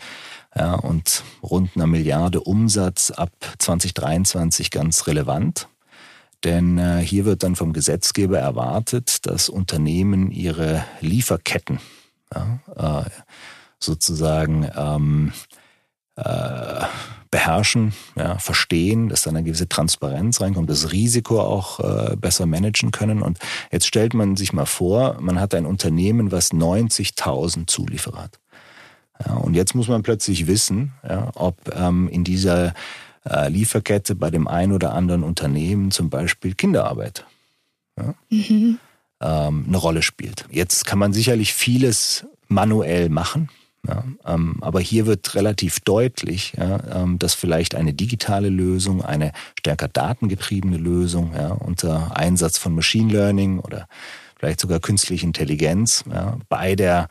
und 0.82 1.24
rund 1.42 1.70
einer 1.76 1.86
Milliarde 1.86 2.42
Umsatz 2.42 3.10
ab 3.10 3.30
2023 3.58 4.70
ganz 4.70 5.06
relevant. 5.06 5.66
Denn 6.44 6.98
hier 6.98 7.24
wird 7.24 7.42
dann 7.42 7.56
vom 7.56 7.72
Gesetzgeber 7.72 8.38
erwartet, 8.38 9.24
dass 9.24 9.48
Unternehmen 9.48 10.30
ihre 10.30 10.84
Lieferketten 11.00 11.78
ja, 12.34 13.04
äh, 13.04 13.10
sozusagen 13.78 14.70
ähm, 14.76 15.32
äh, 16.16 16.84
beherrschen, 17.30 17.94
ja, 18.16 18.38
verstehen, 18.38 19.08
dass 19.08 19.22
dann 19.22 19.36
eine 19.36 19.44
gewisse 19.44 19.68
Transparenz 19.68 20.40
reinkommt, 20.40 20.68
das 20.68 20.92
Risiko 20.92 21.40
auch 21.40 21.80
äh, 21.80 22.16
besser 22.16 22.46
managen 22.46 22.90
können. 22.90 23.22
Und 23.22 23.38
jetzt 23.70 23.86
stellt 23.86 24.12
man 24.14 24.36
sich 24.36 24.52
mal 24.52 24.66
vor, 24.66 25.16
man 25.20 25.40
hat 25.40 25.54
ein 25.54 25.66
Unternehmen, 25.66 26.30
was 26.30 26.52
90.000 26.52 27.66
Zulieferer 27.66 28.24
hat. 28.24 28.38
Ja, 29.26 29.34
und 29.34 29.54
jetzt 29.54 29.74
muss 29.74 29.88
man 29.88 30.02
plötzlich 30.02 30.46
wissen, 30.46 30.92
ja, 31.08 31.30
ob 31.34 31.56
ähm, 31.74 32.08
in 32.08 32.24
dieser 32.24 32.74
äh, 33.24 33.48
Lieferkette 33.48 34.14
bei 34.14 34.30
dem 34.30 34.46
einen 34.48 34.72
oder 34.72 34.92
anderen 34.92 35.22
Unternehmen 35.22 35.90
zum 35.90 36.10
Beispiel 36.10 36.54
Kinderarbeit 36.54 37.24
ja, 37.98 38.14
mhm. 38.30 38.78
Ähm, 39.22 39.64
eine 39.68 39.76
Rolle 39.76 40.02
spielt. 40.02 40.46
Jetzt 40.50 40.84
kann 40.84 40.98
man 40.98 41.12
sicherlich 41.12 41.54
vieles 41.54 42.26
manuell 42.48 43.08
machen. 43.08 43.48
Ja, 43.86 44.04
ähm, 44.26 44.58
aber 44.60 44.80
hier 44.80 45.06
wird 45.06 45.34
relativ 45.34 45.80
deutlich, 45.80 46.52
ja, 46.56 47.02
ähm, 47.02 47.18
dass 47.18 47.34
vielleicht 47.34 47.74
eine 47.74 47.92
digitale 47.92 48.48
Lösung, 48.48 49.02
eine 49.02 49.32
stärker 49.58 49.88
datengetriebene 49.88 50.76
Lösung 50.76 51.32
ja, 51.34 51.48
unter 51.48 52.16
Einsatz 52.16 52.58
von 52.58 52.76
Machine 52.76 53.12
Learning 53.12 53.58
oder 53.58 53.88
vielleicht 54.38 54.60
sogar 54.60 54.78
künstliche 54.78 55.26
Intelligenz 55.26 56.04
bei 56.48 56.76
der 56.76 57.08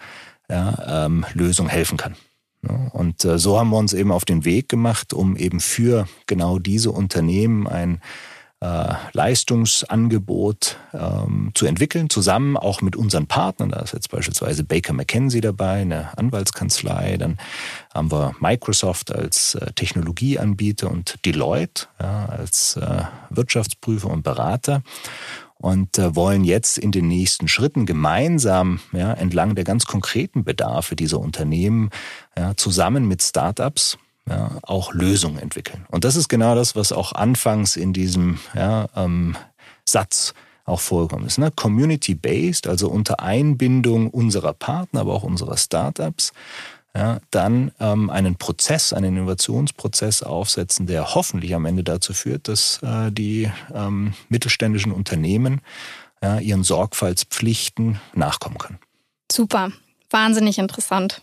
ähm, 0.49 1.25
Lösung 1.33 1.69
helfen 1.69 1.97
kann. 1.97 2.15
Und 2.91 3.25
äh, 3.25 3.39
so 3.39 3.57
haben 3.57 3.69
wir 3.69 3.77
uns 3.77 3.93
eben 3.93 4.11
auf 4.11 4.25
den 4.25 4.45
Weg 4.45 4.69
gemacht, 4.69 5.13
um 5.13 5.35
eben 5.35 5.59
für 5.59 6.07
genau 6.27 6.59
diese 6.59 6.91
Unternehmen 6.91 7.67
ein 7.67 8.01
äh, 8.61 8.93
Leistungsangebot 9.13 10.77
ähm, 10.93 11.51
zu 11.55 11.65
entwickeln, 11.65 12.09
zusammen 12.09 12.57
auch 12.57 12.81
mit 12.81 12.95
unseren 12.95 13.25
Partnern. 13.25 13.69
Da 13.69 13.79
ist 13.79 13.93
jetzt 13.93 14.09
beispielsweise 14.11 14.63
Baker 14.63 14.93
McKenzie 14.93 15.41
dabei, 15.41 15.81
eine 15.81 16.15
Anwaltskanzlei. 16.17 17.17
Dann 17.17 17.37
haben 17.93 18.11
wir 18.11 18.35
Microsoft 18.39 19.13
als 19.13 19.55
äh, 19.55 19.71
Technologieanbieter 19.73 20.91
und 20.91 21.25
Deloitte 21.25 21.87
ja, 21.99 22.27
als 22.27 22.77
äh, 22.77 23.03
Wirtschaftsprüfer 23.31 24.09
und 24.09 24.21
Berater 24.21 24.83
und 25.57 25.97
äh, 25.97 26.15
wollen 26.15 26.43
jetzt 26.43 26.77
in 26.77 26.91
den 26.91 27.07
nächsten 27.07 27.47
Schritten 27.47 27.85
gemeinsam 27.85 28.79
ja, 28.93 29.13
entlang 29.13 29.55
der 29.55 29.63
ganz 29.63 29.85
konkreten 29.85 30.43
Bedarfe 30.43 30.95
dieser 30.95 31.19
Unternehmen 31.19 31.89
ja, 32.37 32.55
zusammen 32.55 33.07
mit 33.07 33.23
Startups 33.23 33.97
ja, 34.27 34.51
auch 34.61 34.93
Lösungen 34.93 35.39
entwickeln. 35.39 35.85
Und 35.89 36.03
das 36.03 36.15
ist 36.15 36.27
genau 36.27 36.55
das, 36.55 36.75
was 36.75 36.91
auch 36.91 37.13
anfangs 37.13 37.75
in 37.75 37.93
diesem 37.93 38.39
ja, 38.53 38.87
ähm, 38.95 39.35
Satz 39.85 40.33
auch 40.65 40.79
vorgekommen 40.79 41.25
ist. 41.25 41.37
Ne? 41.37 41.51
Community-based, 41.51 42.67
also 42.67 42.89
unter 42.89 43.19
Einbindung 43.19 44.09
unserer 44.09 44.53
Partner, 44.53 45.01
aber 45.01 45.13
auch 45.13 45.23
unserer 45.23 45.57
Startups 45.57 46.33
ja, 46.95 47.19
dann 47.31 47.71
ähm, 47.79 48.09
einen 48.09 48.35
Prozess, 48.35 48.91
einen 48.93 49.15
Innovationsprozess 49.15 50.23
aufsetzen, 50.23 50.87
der 50.87 51.15
hoffentlich 51.15 51.55
am 51.55 51.65
Ende 51.65 51.83
dazu 51.83 52.13
führt, 52.13 52.47
dass 52.47 52.81
äh, 52.83 53.11
die 53.11 53.49
ähm, 53.73 54.13
mittelständischen 54.29 54.91
Unternehmen 54.91 55.61
ja, 56.21 56.39
ihren 56.39 56.63
Sorgfaltspflichten 56.63 57.99
nachkommen 58.13 58.57
können. 58.57 58.79
Super, 59.31 59.71
wahnsinnig 60.09 60.57
interessant. 60.57 61.21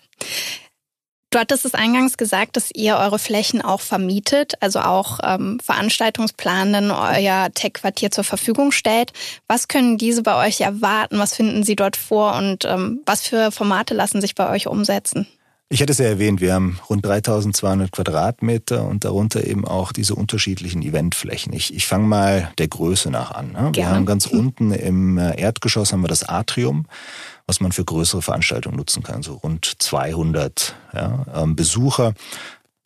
Du 1.30 1.38
hattest 1.38 1.66
es 1.66 1.74
eingangs 1.74 2.16
gesagt, 2.16 2.56
dass 2.56 2.70
ihr 2.74 2.96
eure 2.96 3.18
Flächen 3.18 3.60
auch 3.60 3.82
vermietet, 3.82 4.54
also 4.60 4.80
auch 4.80 5.18
ähm, 5.22 5.60
Veranstaltungsplanenden 5.62 6.90
euer 6.90 7.50
Tech-Quartier 7.52 8.10
zur 8.10 8.24
Verfügung 8.24 8.72
stellt. 8.72 9.12
Was 9.46 9.68
können 9.68 9.98
diese 9.98 10.22
bei 10.22 10.46
euch 10.46 10.62
erwarten? 10.62 11.18
Was 11.18 11.34
finden 11.34 11.64
sie 11.64 11.76
dort 11.76 11.96
vor 11.96 12.34
und 12.36 12.64
ähm, 12.64 13.02
was 13.04 13.26
für 13.26 13.50
Formate 13.52 13.92
lassen 13.92 14.22
sich 14.22 14.34
bei 14.34 14.48
euch 14.48 14.68
umsetzen? 14.68 15.26
Ich 15.70 15.82
hatte 15.82 15.92
es 15.92 15.98
ja 15.98 16.06
erwähnt, 16.06 16.40
wir 16.40 16.54
haben 16.54 16.80
rund 16.88 17.04
3200 17.04 17.92
Quadratmeter 17.92 18.86
und 18.86 19.04
darunter 19.04 19.46
eben 19.46 19.66
auch 19.66 19.92
diese 19.92 20.14
unterschiedlichen 20.14 20.80
Eventflächen. 20.80 21.52
Ich, 21.52 21.74
ich 21.74 21.86
fange 21.86 22.06
mal 22.06 22.50
der 22.56 22.68
Größe 22.68 23.10
nach 23.10 23.32
an. 23.32 23.52
Ne? 23.52 23.70
Wir 23.74 23.90
haben 23.90 24.06
ganz 24.06 24.24
unten 24.24 24.72
im 24.72 25.18
äh, 25.18 25.38
Erdgeschoss 25.38 25.92
haben 25.92 26.00
wir 26.00 26.08
das 26.08 26.26
Atrium, 26.26 26.86
was 27.46 27.60
man 27.60 27.72
für 27.72 27.84
größere 27.84 28.22
Veranstaltungen 28.22 28.76
nutzen 28.78 29.02
kann, 29.02 29.22
so 29.22 29.34
rund 29.34 29.74
200 29.78 30.74
ja, 30.94 31.26
ähm, 31.34 31.54
Besucher. 31.54 32.14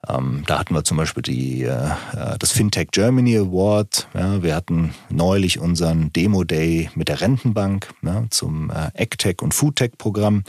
Ähm, 0.08 0.42
da 0.48 0.58
hatten 0.58 0.74
wir 0.74 0.82
zum 0.82 0.96
Beispiel 0.96 1.22
die, 1.22 1.62
äh, 1.62 1.86
äh, 2.16 2.36
das 2.40 2.50
FinTech 2.50 2.88
Germany 2.90 3.36
Award. 3.36 4.08
Ja, 4.12 4.42
wir 4.42 4.56
hatten 4.56 4.92
neulich 5.08 5.60
unseren 5.60 6.12
Demo 6.12 6.42
Day 6.42 6.90
mit 6.96 7.08
der 7.08 7.20
Rentenbank 7.20 7.94
ja, 8.02 8.24
zum 8.30 8.70
äh, 8.70 8.90
AgTech 9.00 9.40
und 9.40 9.54
Foodtech 9.54 9.92
Programm. 9.98 10.42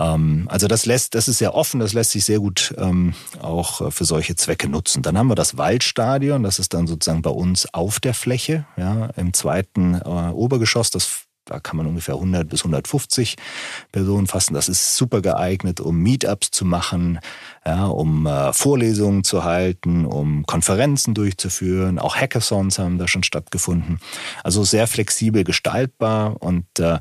Ähm, 0.00 0.46
also 0.48 0.66
das 0.66 0.86
lässt, 0.86 1.14
das 1.14 1.28
ist 1.28 1.38
sehr 1.38 1.54
offen, 1.54 1.80
das 1.80 1.92
lässt 1.92 2.12
sich 2.12 2.24
sehr 2.24 2.38
gut 2.38 2.74
ähm, 2.78 3.14
auch 3.40 3.80
äh, 3.82 3.90
für 3.90 4.04
solche 4.04 4.34
Zwecke 4.34 4.68
nutzen. 4.68 5.02
Dann 5.02 5.18
haben 5.18 5.28
wir 5.28 5.34
das 5.34 5.58
Waldstadion, 5.58 6.42
das 6.42 6.58
ist 6.58 6.72
dann 6.72 6.86
sozusagen 6.86 7.22
bei 7.22 7.30
uns 7.30 7.72
auf 7.74 8.00
der 8.00 8.14
Fläche, 8.14 8.64
ja, 8.76 9.06
im 9.16 9.34
zweiten 9.34 9.94
äh, 9.94 10.32
Obergeschoss. 10.32 10.90
Das 10.90 11.24
da 11.44 11.58
kann 11.58 11.76
man 11.76 11.86
ungefähr 11.86 12.14
100 12.14 12.48
bis 12.48 12.60
150 12.60 13.36
Personen 13.90 14.26
fassen. 14.26 14.54
Das 14.54 14.68
ist 14.68 14.96
super 14.96 15.20
geeignet, 15.20 15.80
um 15.80 15.98
Meetups 15.98 16.50
zu 16.50 16.64
machen, 16.64 17.18
ja, 17.66 17.86
um 17.86 18.26
äh, 18.26 18.52
Vorlesungen 18.52 19.24
zu 19.24 19.42
halten, 19.44 20.06
um 20.06 20.46
Konferenzen 20.46 21.12
durchzuführen. 21.14 21.98
Auch 21.98 22.16
Hackathons 22.16 22.78
haben 22.78 22.98
da 22.98 23.08
schon 23.08 23.24
stattgefunden. 23.24 23.98
Also 24.44 24.64
sehr 24.64 24.86
flexibel 24.86 25.42
gestaltbar 25.44 26.40
und 26.40 26.66
äh, 26.78 27.00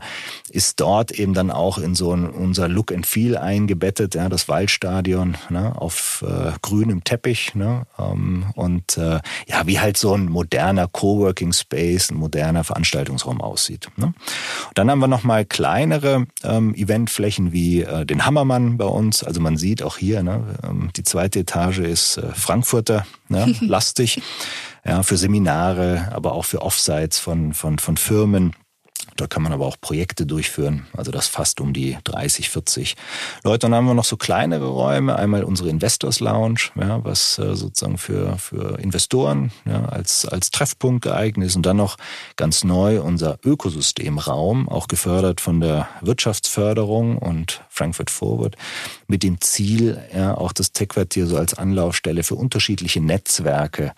ist 0.49 0.79
dort 0.79 1.11
eben 1.11 1.33
dann 1.33 1.51
auch 1.51 1.77
in 1.77 1.93
so 1.93 2.13
ein, 2.13 2.27
unser 2.27 2.67
Look 2.67 2.91
and 2.91 3.05
Feel 3.05 3.37
eingebettet. 3.37 4.15
Ja, 4.15 4.29
das 4.29 4.47
Waldstadion 4.47 5.37
ne, 5.49 5.79
auf 5.79 6.25
äh, 6.27 6.53
grünem 6.61 7.03
Teppich 7.03 7.53
ne, 7.55 7.85
ähm, 7.99 8.47
und 8.55 8.97
äh, 8.97 9.19
ja, 9.47 9.67
wie 9.67 9.79
halt 9.79 9.97
so 9.97 10.15
ein 10.15 10.25
moderner 10.25 10.87
Coworking 10.87 11.53
Space, 11.53 12.09
ein 12.09 12.17
moderner 12.17 12.63
Veranstaltungsraum 12.63 13.41
aussieht. 13.41 13.89
Ne? 13.95 14.13
Dann 14.75 14.89
haben 14.89 14.99
wir 14.99 15.07
noch 15.07 15.23
mal 15.23 15.45
kleinere 15.45 16.25
ähm, 16.43 16.73
Eventflächen 16.75 17.51
wie 17.51 17.81
äh, 17.81 18.05
den 18.05 18.25
Hammermann 18.25 18.77
bei 18.77 18.85
uns. 18.85 19.23
Also 19.23 19.41
man 19.41 19.57
sieht 19.57 19.83
auch 19.83 19.97
hier, 19.97 20.23
ne, 20.23 20.57
ähm, 20.63 20.89
die 20.95 21.03
zweite 21.03 21.39
Etage 21.39 21.79
ist 21.79 22.17
äh, 22.17 22.33
Frankfurter 22.33 23.05
ne, 23.27 23.55
lastig, 23.61 24.21
ja, 24.85 25.03
für 25.03 25.17
Seminare, 25.17 26.09
aber 26.13 26.33
auch 26.33 26.45
für 26.45 26.61
Offsites 26.61 27.19
von, 27.19 27.53
von, 27.53 27.79
von 27.79 27.97
Firmen. 27.97 28.53
Da 29.19 29.27
kann 29.27 29.43
man 29.43 29.51
aber 29.51 29.65
auch 29.65 29.75
Projekte 29.81 30.25
durchführen. 30.25 30.87
Also 30.95 31.11
das 31.11 31.27
fast 31.27 31.59
um 31.59 31.73
die 31.73 31.97
30, 32.05 32.49
40 32.49 32.95
Leute. 33.43 33.59
Dann 33.59 33.75
haben 33.75 33.85
wir 33.85 33.93
noch 33.93 34.05
so 34.05 34.15
kleinere 34.15 34.67
Räume. 34.67 35.17
Einmal 35.17 35.43
unsere 35.43 35.67
Investors 35.67 36.21
Lounge, 36.21 36.71
ja, 36.79 37.03
was 37.03 37.37
äh, 37.37 37.53
sozusagen 37.53 37.97
für, 37.97 38.37
für 38.37 38.79
Investoren 38.79 39.51
ja, 39.65 39.83
als, 39.85 40.25
als 40.25 40.51
Treffpunkt 40.51 41.03
geeignet 41.03 41.47
ist. 41.47 41.57
Und 41.57 41.65
dann 41.65 41.75
noch 41.75 41.97
ganz 42.37 42.63
neu 42.63 43.01
unser 43.01 43.39
Ökosystemraum, 43.43 44.69
auch 44.69 44.87
gefördert 44.87 45.41
von 45.41 45.59
der 45.59 45.89
Wirtschaftsförderung 45.99 47.17
und 47.17 47.61
Frankfurt 47.67 48.09
Forward, 48.09 48.55
mit 49.07 49.23
dem 49.23 49.41
Ziel, 49.41 50.01
ja, 50.15 50.37
auch 50.37 50.53
das 50.53 50.71
Tech-Quartier 50.71 51.27
so 51.27 51.35
als 51.35 51.55
Anlaufstelle 51.55 52.23
für 52.23 52.35
unterschiedliche 52.35 53.01
Netzwerke 53.01 53.91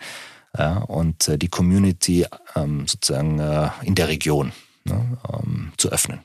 ja, 0.58 0.78
und 0.78 1.28
äh, 1.28 1.38
die 1.38 1.48
Community 1.48 2.26
ähm, 2.56 2.88
sozusagen 2.88 3.38
äh, 3.38 3.68
in 3.84 3.94
der 3.94 4.08
Region 4.08 4.52
ne, 4.84 5.18
ähm, 5.32 5.72
zu 5.76 5.90
öffnen. 5.90 6.20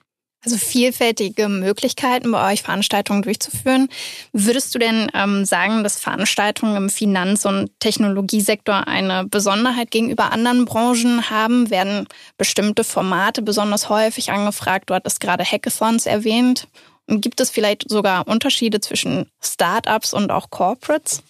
Also 0.45 0.57
vielfältige 0.57 1.49
Möglichkeiten 1.49 2.31
bei 2.31 2.53
euch, 2.53 2.61
Veranstaltungen 2.61 3.23
durchzuführen. 3.23 3.89
Würdest 4.31 4.73
du 4.73 4.79
denn 4.79 5.09
ähm, 5.13 5.45
sagen, 5.45 5.83
dass 5.83 5.99
Veranstaltungen 5.99 6.77
im 6.77 6.89
Finanz- 6.89 7.43
und 7.43 7.71
Technologiesektor 7.79 8.87
eine 8.87 9.25
Besonderheit 9.25 9.91
gegenüber 9.91 10.31
anderen 10.31 10.65
Branchen 10.65 11.29
haben? 11.29 11.69
Werden 11.69 12.07
bestimmte 12.37 12.83
Formate 12.83 13.41
besonders 13.41 13.89
häufig 13.89 14.31
angefragt? 14.31 14.89
Du 14.89 14.93
hattest 14.93 15.19
gerade 15.19 15.43
Hackathons 15.43 16.05
erwähnt. 16.05 16.67
Und 17.07 17.21
gibt 17.21 17.41
es 17.41 17.49
vielleicht 17.49 17.89
sogar 17.89 18.27
Unterschiede 18.27 18.79
zwischen 18.79 19.29
Startups 19.41 20.13
und 20.13 20.31
auch 20.31 20.49
Corporates? 20.49 21.23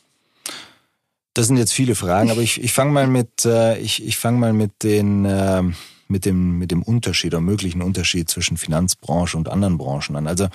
Das 1.34 1.48
sind 1.48 1.57
jetzt 1.57 1.74
viele 1.74 1.96
Fragen, 1.96 2.31
aber 2.31 2.41
ich, 2.41 2.62
ich 2.62 2.74
fange 2.74 2.91
mal 2.91 3.07
mit 3.07 3.46
äh, 3.46 3.77
ich, 3.77 4.03
ich 4.03 4.17
fange 4.17 4.39
mal 4.39 4.53
mit 4.53 4.84
den 4.84 5.24
äh, 5.25 5.63
mit 6.10 6.26
dem 6.26 6.58
mit 6.58 6.72
dem 6.72 6.84
Unterschied 6.84 7.34
oder 7.34 7.42
möglichen 7.42 7.82
Unterschied 7.82 8.30
zwischen 8.30 8.58
Finanzbranche 8.58 9.38
und 9.38 9.50
anderen 9.50 9.78
Branchen 9.78 10.16
an. 10.16 10.28
Also 10.28 10.48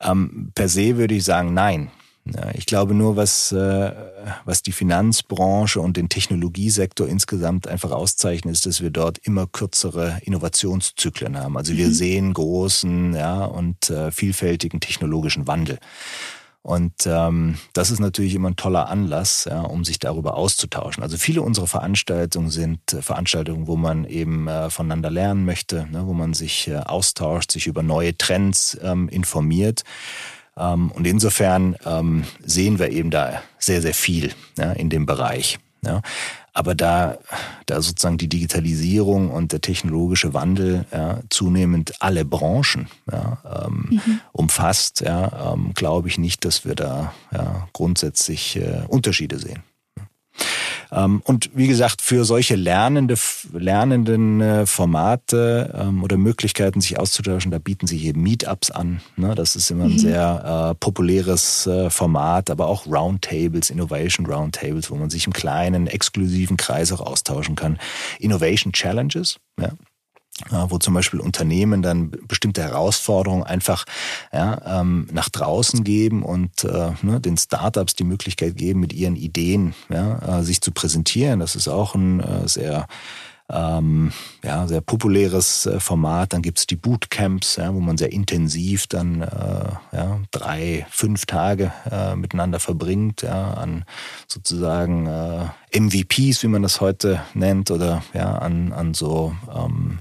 ähm, 0.00 0.52
per 0.54 0.68
se 0.68 0.96
würde 0.96 1.14
ich 1.14 1.24
sagen, 1.24 1.54
nein. 1.54 1.90
Ja, 2.24 2.50
ich 2.54 2.66
glaube 2.66 2.92
nur, 2.92 3.14
was 3.14 3.52
äh, 3.52 3.92
was 4.44 4.62
die 4.62 4.72
Finanzbranche 4.72 5.80
und 5.80 5.96
den 5.96 6.08
Technologiesektor 6.08 7.06
insgesamt 7.06 7.68
einfach 7.68 7.92
auszeichnet, 7.92 8.54
ist, 8.54 8.66
dass 8.66 8.80
wir 8.80 8.90
dort 8.90 9.18
immer 9.18 9.46
kürzere 9.46 10.18
Innovationszyklen 10.24 11.38
haben. 11.38 11.56
Also 11.56 11.76
wir 11.76 11.86
mhm. 11.86 11.92
sehen 11.92 12.34
großen 12.34 13.14
ja 13.14 13.44
und 13.44 13.90
äh, 13.90 14.10
vielfältigen 14.10 14.80
technologischen 14.80 15.46
Wandel. 15.46 15.78
Und 16.66 17.06
ähm, 17.06 17.58
das 17.74 17.92
ist 17.92 18.00
natürlich 18.00 18.34
immer 18.34 18.50
ein 18.50 18.56
toller 18.56 18.88
Anlass, 18.88 19.44
ja, 19.48 19.60
um 19.60 19.84
sich 19.84 20.00
darüber 20.00 20.36
auszutauschen. 20.36 21.00
Also 21.00 21.16
viele 21.16 21.40
unserer 21.42 21.68
Veranstaltungen 21.68 22.50
sind 22.50 22.92
äh, 22.92 23.02
Veranstaltungen, 23.02 23.68
wo 23.68 23.76
man 23.76 24.04
eben 24.04 24.48
äh, 24.48 24.68
voneinander 24.68 25.08
lernen 25.08 25.44
möchte, 25.44 25.86
ne, 25.92 26.08
wo 26.08 26.12
man 26.12 26.34
sich 26.34 26.66
äh, 26.66 26.78
austauscht, 26.78 27.52
sich 27.52 27.68
über 27.68 27.84
neue 27.84 28.18
Trends 28.18 28.76
ähm, 28.82 29.08
informiert. 29.08 29.84
Ähm, 30.56 30.90
und 30.90 31.06
insofern 31.06 31.76
ähm, 31.86 32.24
sehen 32.44 32.80
wir 32.80 32.90
eben 32.90 33.12
da 33.12 33.42
sehr, 33.60 33.80
sehr 33.80 33.94
viel 33.94 34.32
ja, 34.58 34.72
in 34.72 34.90
dem 34.90 35.06
Bereich. 35.06 35.60
Ja. 35.84 36.02
Aber 36.56 36.74
da, 36.74 37.18
da 37.66 37.82
sozusagen 37.82 38.16
die 38.16 38.30
Digitalisierung 38.30 39.30
und 39.30 39.52
der 39.52 39.60
technologische 39.60 40.32
Wandel 40.32 40.86
ja, 40.90 41.20
zunehmend 41.28 42.00
alle 42.00 42.24
Branchen 42.24 42.88
ja, 43.12 43.66
ähm, 43.66 43.88
mhm. 43.90 44.20
umfasst, 44.32 45.02
ja, 45.02 45.52
ähm, 45.52 45.72
glaube 45.74 46.08
ich 46.08 46.16
nicht, 46.16 46.46
dass 46.46 46.64
wir 46.64 46.74
da 46.74 47.12
ja, 47.30 47.68
grundsätzlich 47.74 48.56
äh, 48.56 48.84
Unterschiede 48.88 49.38
sehen. 49.38 49.64
Ähm, 50.92 51.20
und 51.24 51.50
wie 51.54 51.68
gesagt, 51.68 52.02
für 52.02 52.24
solche 52.24 52.56
lernende, 52.56 53.16
lernenden 53.52 54.40
äh, 54.40 54.66
Formate 54.66 55.74
ähm, 55.78 56.02
oder 56.02 56.16
Möglichkeiten, 56.16 56.80
sich 56.80 56.98
auszutauschen, 56.98 57.50
da 57.50 57.58
bieten 57.58 57.86
sich 57.86 58.04
eben 58.04 58.22
Meetups 58.22 58.70
an. 58.70 59.00
Ne? 59.16 59.34
Das 59.34 59.56
ist 59.56 59.70
immer 59.70 59.84
ein 59.84 59.92
mhm. 59.92 59.98
sehr 59.98 60.70
äh, 60.72 60.74
populäres 60.74 61.66
äh, 61.66 61.90
Format, 61.90 62.50
aber 62.50 62.66
auch 62.68 62.86
Roundtables, 62.86 63.70
Innovation 63.70 64.26
Roundtables, 64.26 64.90
wo 64.90 64.96
man 64.96 65.10
sich 65.10 65.26
im 65.26 65.32
kleinen, 65.32 65.86
exklusiven 65.86 66.56
Kreis 66.56 66.92
auch 66.92 67.00
austauschen 67.00 67.56
kann. 67.56 67.78
Innovation 68.18 68.72
Challenges, 68.72 69.36
ja 69.60 69.70
wo 70.68 70.78
zum 70.78 70.94
Beispiel 70.94 71.20
Unternehmen 71.20 71.82
dann 71.82 72.10
bestimmte 72.28 72.62
Herausforderungen 72.62 73.42
einfach 73.42 73.86
ja, 74.32 74.80
ähm, 74.80 75.08
nach 75.10 75.28
draußen 75.28 75.82
geben 75.82 76.22
und 76.22 76.64
äh, 76.64 76.92
ne, 77.02 77.20
den 77.20 77.38
Startups 77.38 77.94
die 77.94 78.04
Möglichkeit 78.04 78.56
geben, 78.56 78.80
mit 78.80 78.92
ihren 78.92 79.16
Ideen 79.16 79.74
ja, 79.88 80.40
äh, 80.40 80.42
sich 80.42 80.60
zu 80.60 80.72
präsentieren. 80.72 81.40
Das 81.40 81.56
ist 81.56 81.68
auch 81.68 81.94
ein 81.94 82.20
äh, 82.20 82.48
sehr 82.48 82.86
ähm, 83.48 84.12
ja, 84.42 84.66
sehr 84.66 84.80
populäres 84.80 85.66
äh, 85.66 85.78
Format. 85.78 86.32
Dann 86.32 86.42
gibt's 86.42 86.66
die 86.66 86.76
Bootcamps, 86.76 87.56
ja, 87.56 87.72
wo 87.72 87.80
man 87.80 87.96
sehr 87.96 88.12
intensiv 88.12 88.86
dann 88.86 89.22
äh, 89.22 89.96
ja, 89.96 90.20
drei, 90.30 90.86
fünf 90.90 91.26
Tage 91.26 91.72
äh, 91.90 92.16
miteinander 92.16 92.58
verbringt, 92.58 93.22
ja, 93.22 93.52
an 93.52 93.84
sozusagen 94.26 95.06
äh, 95.06 95.78
MVPs, 95.78 96.42
wie 96.42 96.48
man 96.48 96.62
das 96.62 96.80
heute 96.80 97.22
nennt, 97.34 97.70
oder 97.70 98.02
ja, 98.14 98.36
an, 98.36 98.72
an 98.72 98.94
so 98.94 99.34
ähm, 99.54 100.00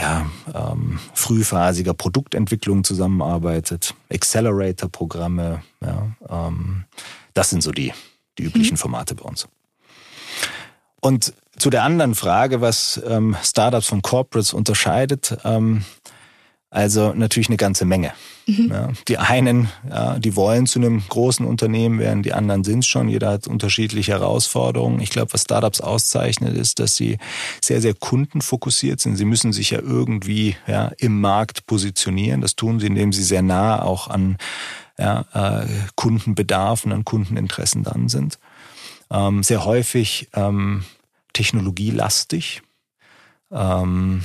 ja, 0.00 0.30
ähm, 0.54 0.98
frühphasiger 1.14 1.94
Produktentwicklung 1.94 2.84
zusammenarbeitet, 2.84 3.94
Accelerator-Programme, 4.10 5.62
ja, 5.80 6.12
ähm, 6.28 6.84
das 7.34 7.50
sind 7.50 7.62
so 7.62 7.70
die, 7.70 7.92
die 8.38 8.44
üblichen 8.44 8.74
mhm. 8.74 8.78
Formate 8.78 9.14
bei 9.14 9.24
uns. 9.24 9.46
Und 11.00 11.34
zu 11.56 11.70
der 11.70 11.84
anderen 11.84 12.14
Frage, 12.14 12.60
was 12.60 13.00
ähm, 13.06 13.36
Startups 13.42 13.86
von 13.86 14.02
Corporates 14.02 14.54
unterscheidet, 14.54 15.36
ähm, 15.44 15.84
also 16.70 17.12
natürlich 17.14 17.48
eine 17.48 17.56
ganze 17.56 17.84
Menge. 17.84 18.12
Mhm. 18.46 18.68
Ja, 18.70 18.88
die 19.08 19.18
einen, 19.18 19.68
ja, 19.88 20.18
die 20.20 20.36
wollen 20.36 20.66
zu 20.66 20.78
einem 20.78 21.02
großen 21.08 21.44
Unternehmen 21.44 21.98
werden, 21.98 22.22
die 22.22 22.32
anderen 22.32 22.62
sind 22.62 22.80
es 22.80 22.86
schon. 22.86 23.08
Jeder 23.08 23.30
hat 23.30 23.48
unterschiedliche 23.48 24.12
Herausforderungen. 24.12 25.00
Ich 25.00 25.10
glaube, 25.10 25.32
was 25.32 25.42
Startups 25.42 25.80
auszeichnet, 25.80 26.56
ist, 26.56 26.78
dass 26.78 26.94
sie 26.94 27.18
sehr, 27.60 27.80
sehr 27.80 27.94
kundenfokussiert 27.94 29.00
sind. 29.00 29.16
Sie 29.16 29.24
müssen 29.24 29.52
sich 29.52 29.70
ja 29.70 29.80
irgendwie 29.80 30.56
ja, 30.68 30.92
im 30.98 31.20
Markt 31.20 31.66
positionieren. 31.66 32.40
Das 32.40 32.54
tun 32.54 32.78
sie, 32.78 32.86
indem 32.86 33.12
sie 33.12 33.24
sehr 33.24 33.42
nah 33.42 33.82
auch 33.82 34.06
an 34.06 34.36
ja, 34.96 35.24
äh, 35.32 35.66
Kundenbedarfen, 35.96 36.92
an 36.92 37.04
Kundeninteressen 37.04 37.82
dann 37.82 38.08
sind. 38.08 38.38
Ähm, 39.10 39.42
sehr 39.42 39.64
häufig 39.64 40.28
ähm, 40.34 40.84
technologielastig, 41.32 42.62
ähm, 43.50 44.22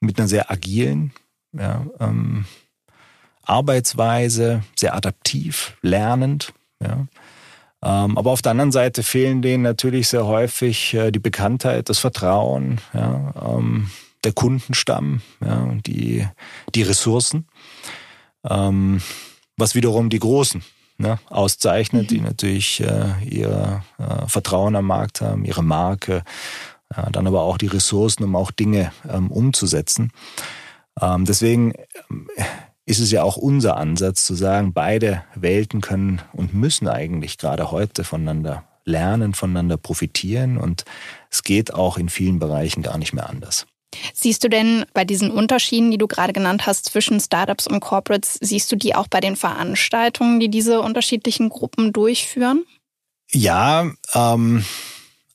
mit 0.00 0.18
einer 0.18 0.28
sehr 0.28 0.50
agilen 0.50 1.12
ja, 1.52 1.86
ähm, 2.00 2.44
Arbeitsweise, 3.42 4.62
sehr 4.76 4.94
adaptiv, 4.94 5.76
lernend. 5.82 6.52
Ja. 6.82 7.06
Ähm, 7.82 8.18
aber 8.18 8.30
auf 8.30 8.42
der 8.42 8.52
anderen 8.52 8.72
Seite 8.72 9.02
fehlen 9.02 9.40
denen 9.40 9.62
natürlich 9.62 10.08
sehr 10.08 10.26
häufig 10.26 10.94
äh, 10.94 11.10
die 11.10 11.20
Bekanntheit, 11.20 11.88
das 11.88 11.98
Vertrauen, 11.98 12.80
ja, 12.92 13.32
ähm, 13.40 13.90
der 14.24 14.32
Kundenstamm, 14.32 15.22
ja, 15.40 15.72
die, 15.86 16.26
die 16.74 16.82
Ressourcen, 16.82 17.46
ähm, 18.48 19.00
was 19.56 19.74
wiederum 19.74 20.10
die 20.10 20.18
Großen 20.18 20.62
ne, 20.98 21.18
auszeichnet, 21.28 22.02
mhm. 22.02 22.06
die 22.08 22.20
natürlich 22.20 22.80
äh, 22.80 23.12
ihr 23.24 23.82
äh, 23.98 24.26
Vertrauen 24.26 24.76
am 24.76 24.86
Markt 24.86 25.20
haben, 25.20 25.44
ihre 25.44 25.62
Marke, 25.62 26.24
ja, 26.96 27.08
dann 27.10 27.26
aber 27.26 27.42
auch 27.42 27.58
die 27.58 27.66
Ressourcen, 27.66 28.24
um 28.24 28.34
auch 28.34 28.50
Dinge 28.50 28.92
ähm, 29.08 29.30
umzusetzen. 29.30 30.10
Ähm, 31.00 31.24
deswegen 31.24 31.72
ähm, 32.10 32.28
ist 32.86 33.00
es 33.00 33.10
ja 33.10 33.22
auch 33.22 33.36
unser 33.36 33.76
Ansatz 33.76 34.24
zu 34.24 34.34
sagen, 34.34 34.72
beide 34.72 35.24
Welten 35.34 35.80
können 35.80 36.22
und 36.32 36.54
müssen 36.54 36.88
eigentlich 36.88 37.38
gerade 37.38 37.70
heute 37.70 38.04
voneinander 38.04 38.64
lernen, 38.84 39.34
voneinander 39.34 39.76
profitieren 39.76 40.56
und 40.56 40.84
es 41.30 41.42
geht 41.42 41.74
auch 41.74 41.98
in 41.98 42.08
vielen 42.08 42.38
Bereichen 42.38 42.82
gar 42.82 42.96
nicht 42.96 43.12
mehr 43.12 43.28
anders. 43.28 43.66
Siehst 44.12 44.44
du 44.44 44.48
denn 44.48 44.84
bei 44.92 45.04
diesen 45.04 45.30
Unterschieden, 45.30 45.90
die 45.90 45.98
du 45.98 46.06
gerade 46.06 46.32
genannt 46.32 46.66
hast 46.66 46.86
zwischen 46.86 47.20
Startups 47.20 47.66
und 47.66 47.80
Corporates, 47.80 48.38
siehst 48.40 48.70
du 48.72 48.76
die 48.76 48.94
auch 48.94 49.08
bei 49.08 49.20
den 49.20 49.36
Veranstaltungen, 49.36 50.40
die 50.40 50.48
diese 50.48 50.80
unterschiedlichen 50.80 51.48
Gruppen 51.48 51.92
durchführen? 51.92 52.64
Ja, 53.30 53.90
ähm, 54.14 54.64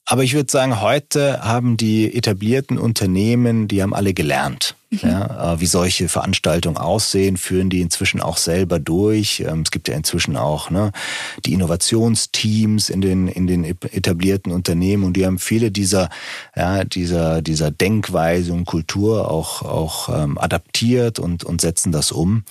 aber 0.06 0.24
ich 0.24 0.34
würde 0.34 0.52
sagen, 0.52 0.82
heute 0.82 1.44
haben 1.44 1.78
die 1.78 2.14
etablierten 2.14 2.78
Unternehmen, 2.78 3.68
die 3.68 3.82
haben 3.82 3.94
alle 3.94 4.14
gelernt. 4.14 4.76
Mhm. 4.90 5.00
Ja, 5.02 5.54
äh, 5.54 5.62
wie 5.62 5.66
solche 5.66 6.10
Veranstaltungen 6.10 6.78
aussehen, 6.78 7.38
führen 7.38 7.70
die 7.70 7.82
inzwischen 7.82 8.22
auch 8.22 8.38
selber 8.38 8.80
durch. 8.80 9.40
Ähm, 9.48 9.62
es 9.62 9.72
gibt 9.72 9.88
ja 9.88 9.96
inzwischen 9.96 10.36
auch 10.36 10.70
ne, 10.70 10.92
die 11.46 11.54
Innovationsteams 11.54 12.90
in 12.90 13.02
den 13.02 13.28
in 13.28 13.48
den 13.48 13.64
etablierten 13.64 14.52
Unternehmen 14.52 15.04
und 15.06 15.14
die 15.16 15.26
haben 15.26 15.40
viele 15.40 15.72
dieser 15.72 16.10
ja, 16.56 16.84
dieser 16.84 17.42
dieser 17.42 17.72
Denkweise 17.72 18.54
und 18.54 18.66
Kultur 18.66 19.32
auch 19.32 19.62
auch 19.62 20.10
ähm, 20.10 20.38
adaptiert 20.38 21.18
und 21.18 21.44
und 21.44 21.62
setzen 21.62 21.92
das 21.92 22.12
um. 22.12 22.44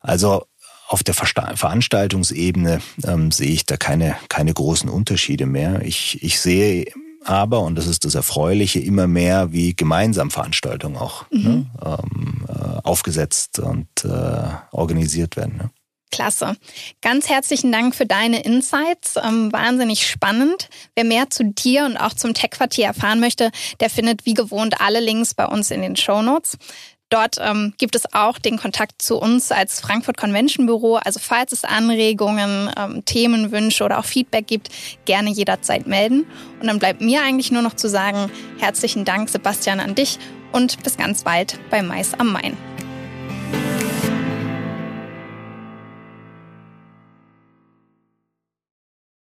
Also 0.00 0.46
auf 0.86 1.02
der 1.02 1.14
Veranstaltungsebene 1.14 2.80
ähm, 3.04 3.30
sehe 3.30 3.52
ich 3.52 3.66
da 3.66 3.76
keine, 3.76 4.16
keine 4.28 4.52
großen 4.52 4.88
Unterschiede 4.88 5.46
mehr. 5.46 5.82
Ich, 5.82 6.22
ich 6.22 6.40
sehe 6.40 6.86
aber, 7.24 7.60
und 7.60 7.76
das 7.76 7.86
ist 7.86 8.04
das 8.04 8.14
Erfreuliche, 8.14 8.80
immer 8.80 9.06
mehr 9.06 9.52
wie 9.52 9.74
gemeinsam 9.74 10.30
Veranstaltungen 10.30 10.96
auch 10.96 11.24
mhm. 11.30 11.42
ne, 11.42 11.66
ähm, 11.84 12.46
äh, 12.48 12.80
aufgesetzt 12.82 13.58
und 13.58 13.88
äh, 14.04 14.48
organisiert 14.72 15.36
werden. 15.36 15.56
Ne? 15.56 15.70
Klasse. 16.14 16.56
Ganz 17.00 17.28
herzlichen 17.28 17.72
Dank 17.72 17.94
für 17.94 18.06
deine 18.06 18.44
Insights. 18.44 19.16
Ähm, 19.16 19.52
wahnsinnig 19.52 20.06
spannend. 20.06 20.68
Wer 20.94 21.04
mehr 21.04 21.28
zu 21.28 21.44
dir 21.44 21.86
und 21.86 21.96
auch 21.96 22.14
zum 22.14 22.34
Tech-Quartier 22.34 22.86
erfahren 22.86 23.18
möchte, 23.18 23.50
der 23.80 23.90
findet 23.90 24.24
wie 24.24 24.34
gewohnt 24.34 24.80
alle 24.80 25.00
Links 25.00 25.34
bei 25.34 25.46
uns 25.46 25.72
in 25.72 25.82
den 25.82 25.96
Show 25.96 26.22
Notes. 26.22 26.56
Dort 27.10 27.36
ähm, 27.40 27.74
gibt 27.78 27.94
es 27.94 28.12
auch 28.12 28.38
den 28.38 28.58
Kontakt 28.58 29.00
zu 29.00 29.18
uns 29.18 29.52
als 29.52 29.80
Frankfurt 29.80 30.16
Convention 30.16 30.66
Büro. 30.66 30.96
Also 30.96 31.20
falls 31.20 31.52
es 31.52 31.64
Anregungen, 31.64 32.70
ähm, 32.76 33.04
Themenwünsche 33.04 33.84
oder 33.84 33.98
auch 33.98 34.04
Feedback 34.04 34.46
gibt, 34.46 34.70
gerne 35.04 35.30
jederzeit 35.30 35.86
melden. 35.86 36.26
Und 36.60 36.66
dann 36.66 36.78
bleibt 36.78 37.00
mir 37.00 37.22
eigentlich 37.22 37.52
nur 37.52 37.62
noch 37.62 37.74
zu 37.74 37.88
sagen, 37.88 38.30
herzlichen 38.58 39.04
Dank 39.04 39.28
Sebastian 39.28 39.80
an 39.80 39.94
dich 39.94 40.18
und 40.52 40.82
bis 40.82 40.96
ganz 40.96 41.22
bald 41.22 41.58
bei 41.70 41.82
Mais 41.82 42.14
am 42.14 42.32
Main. 42.32 42.73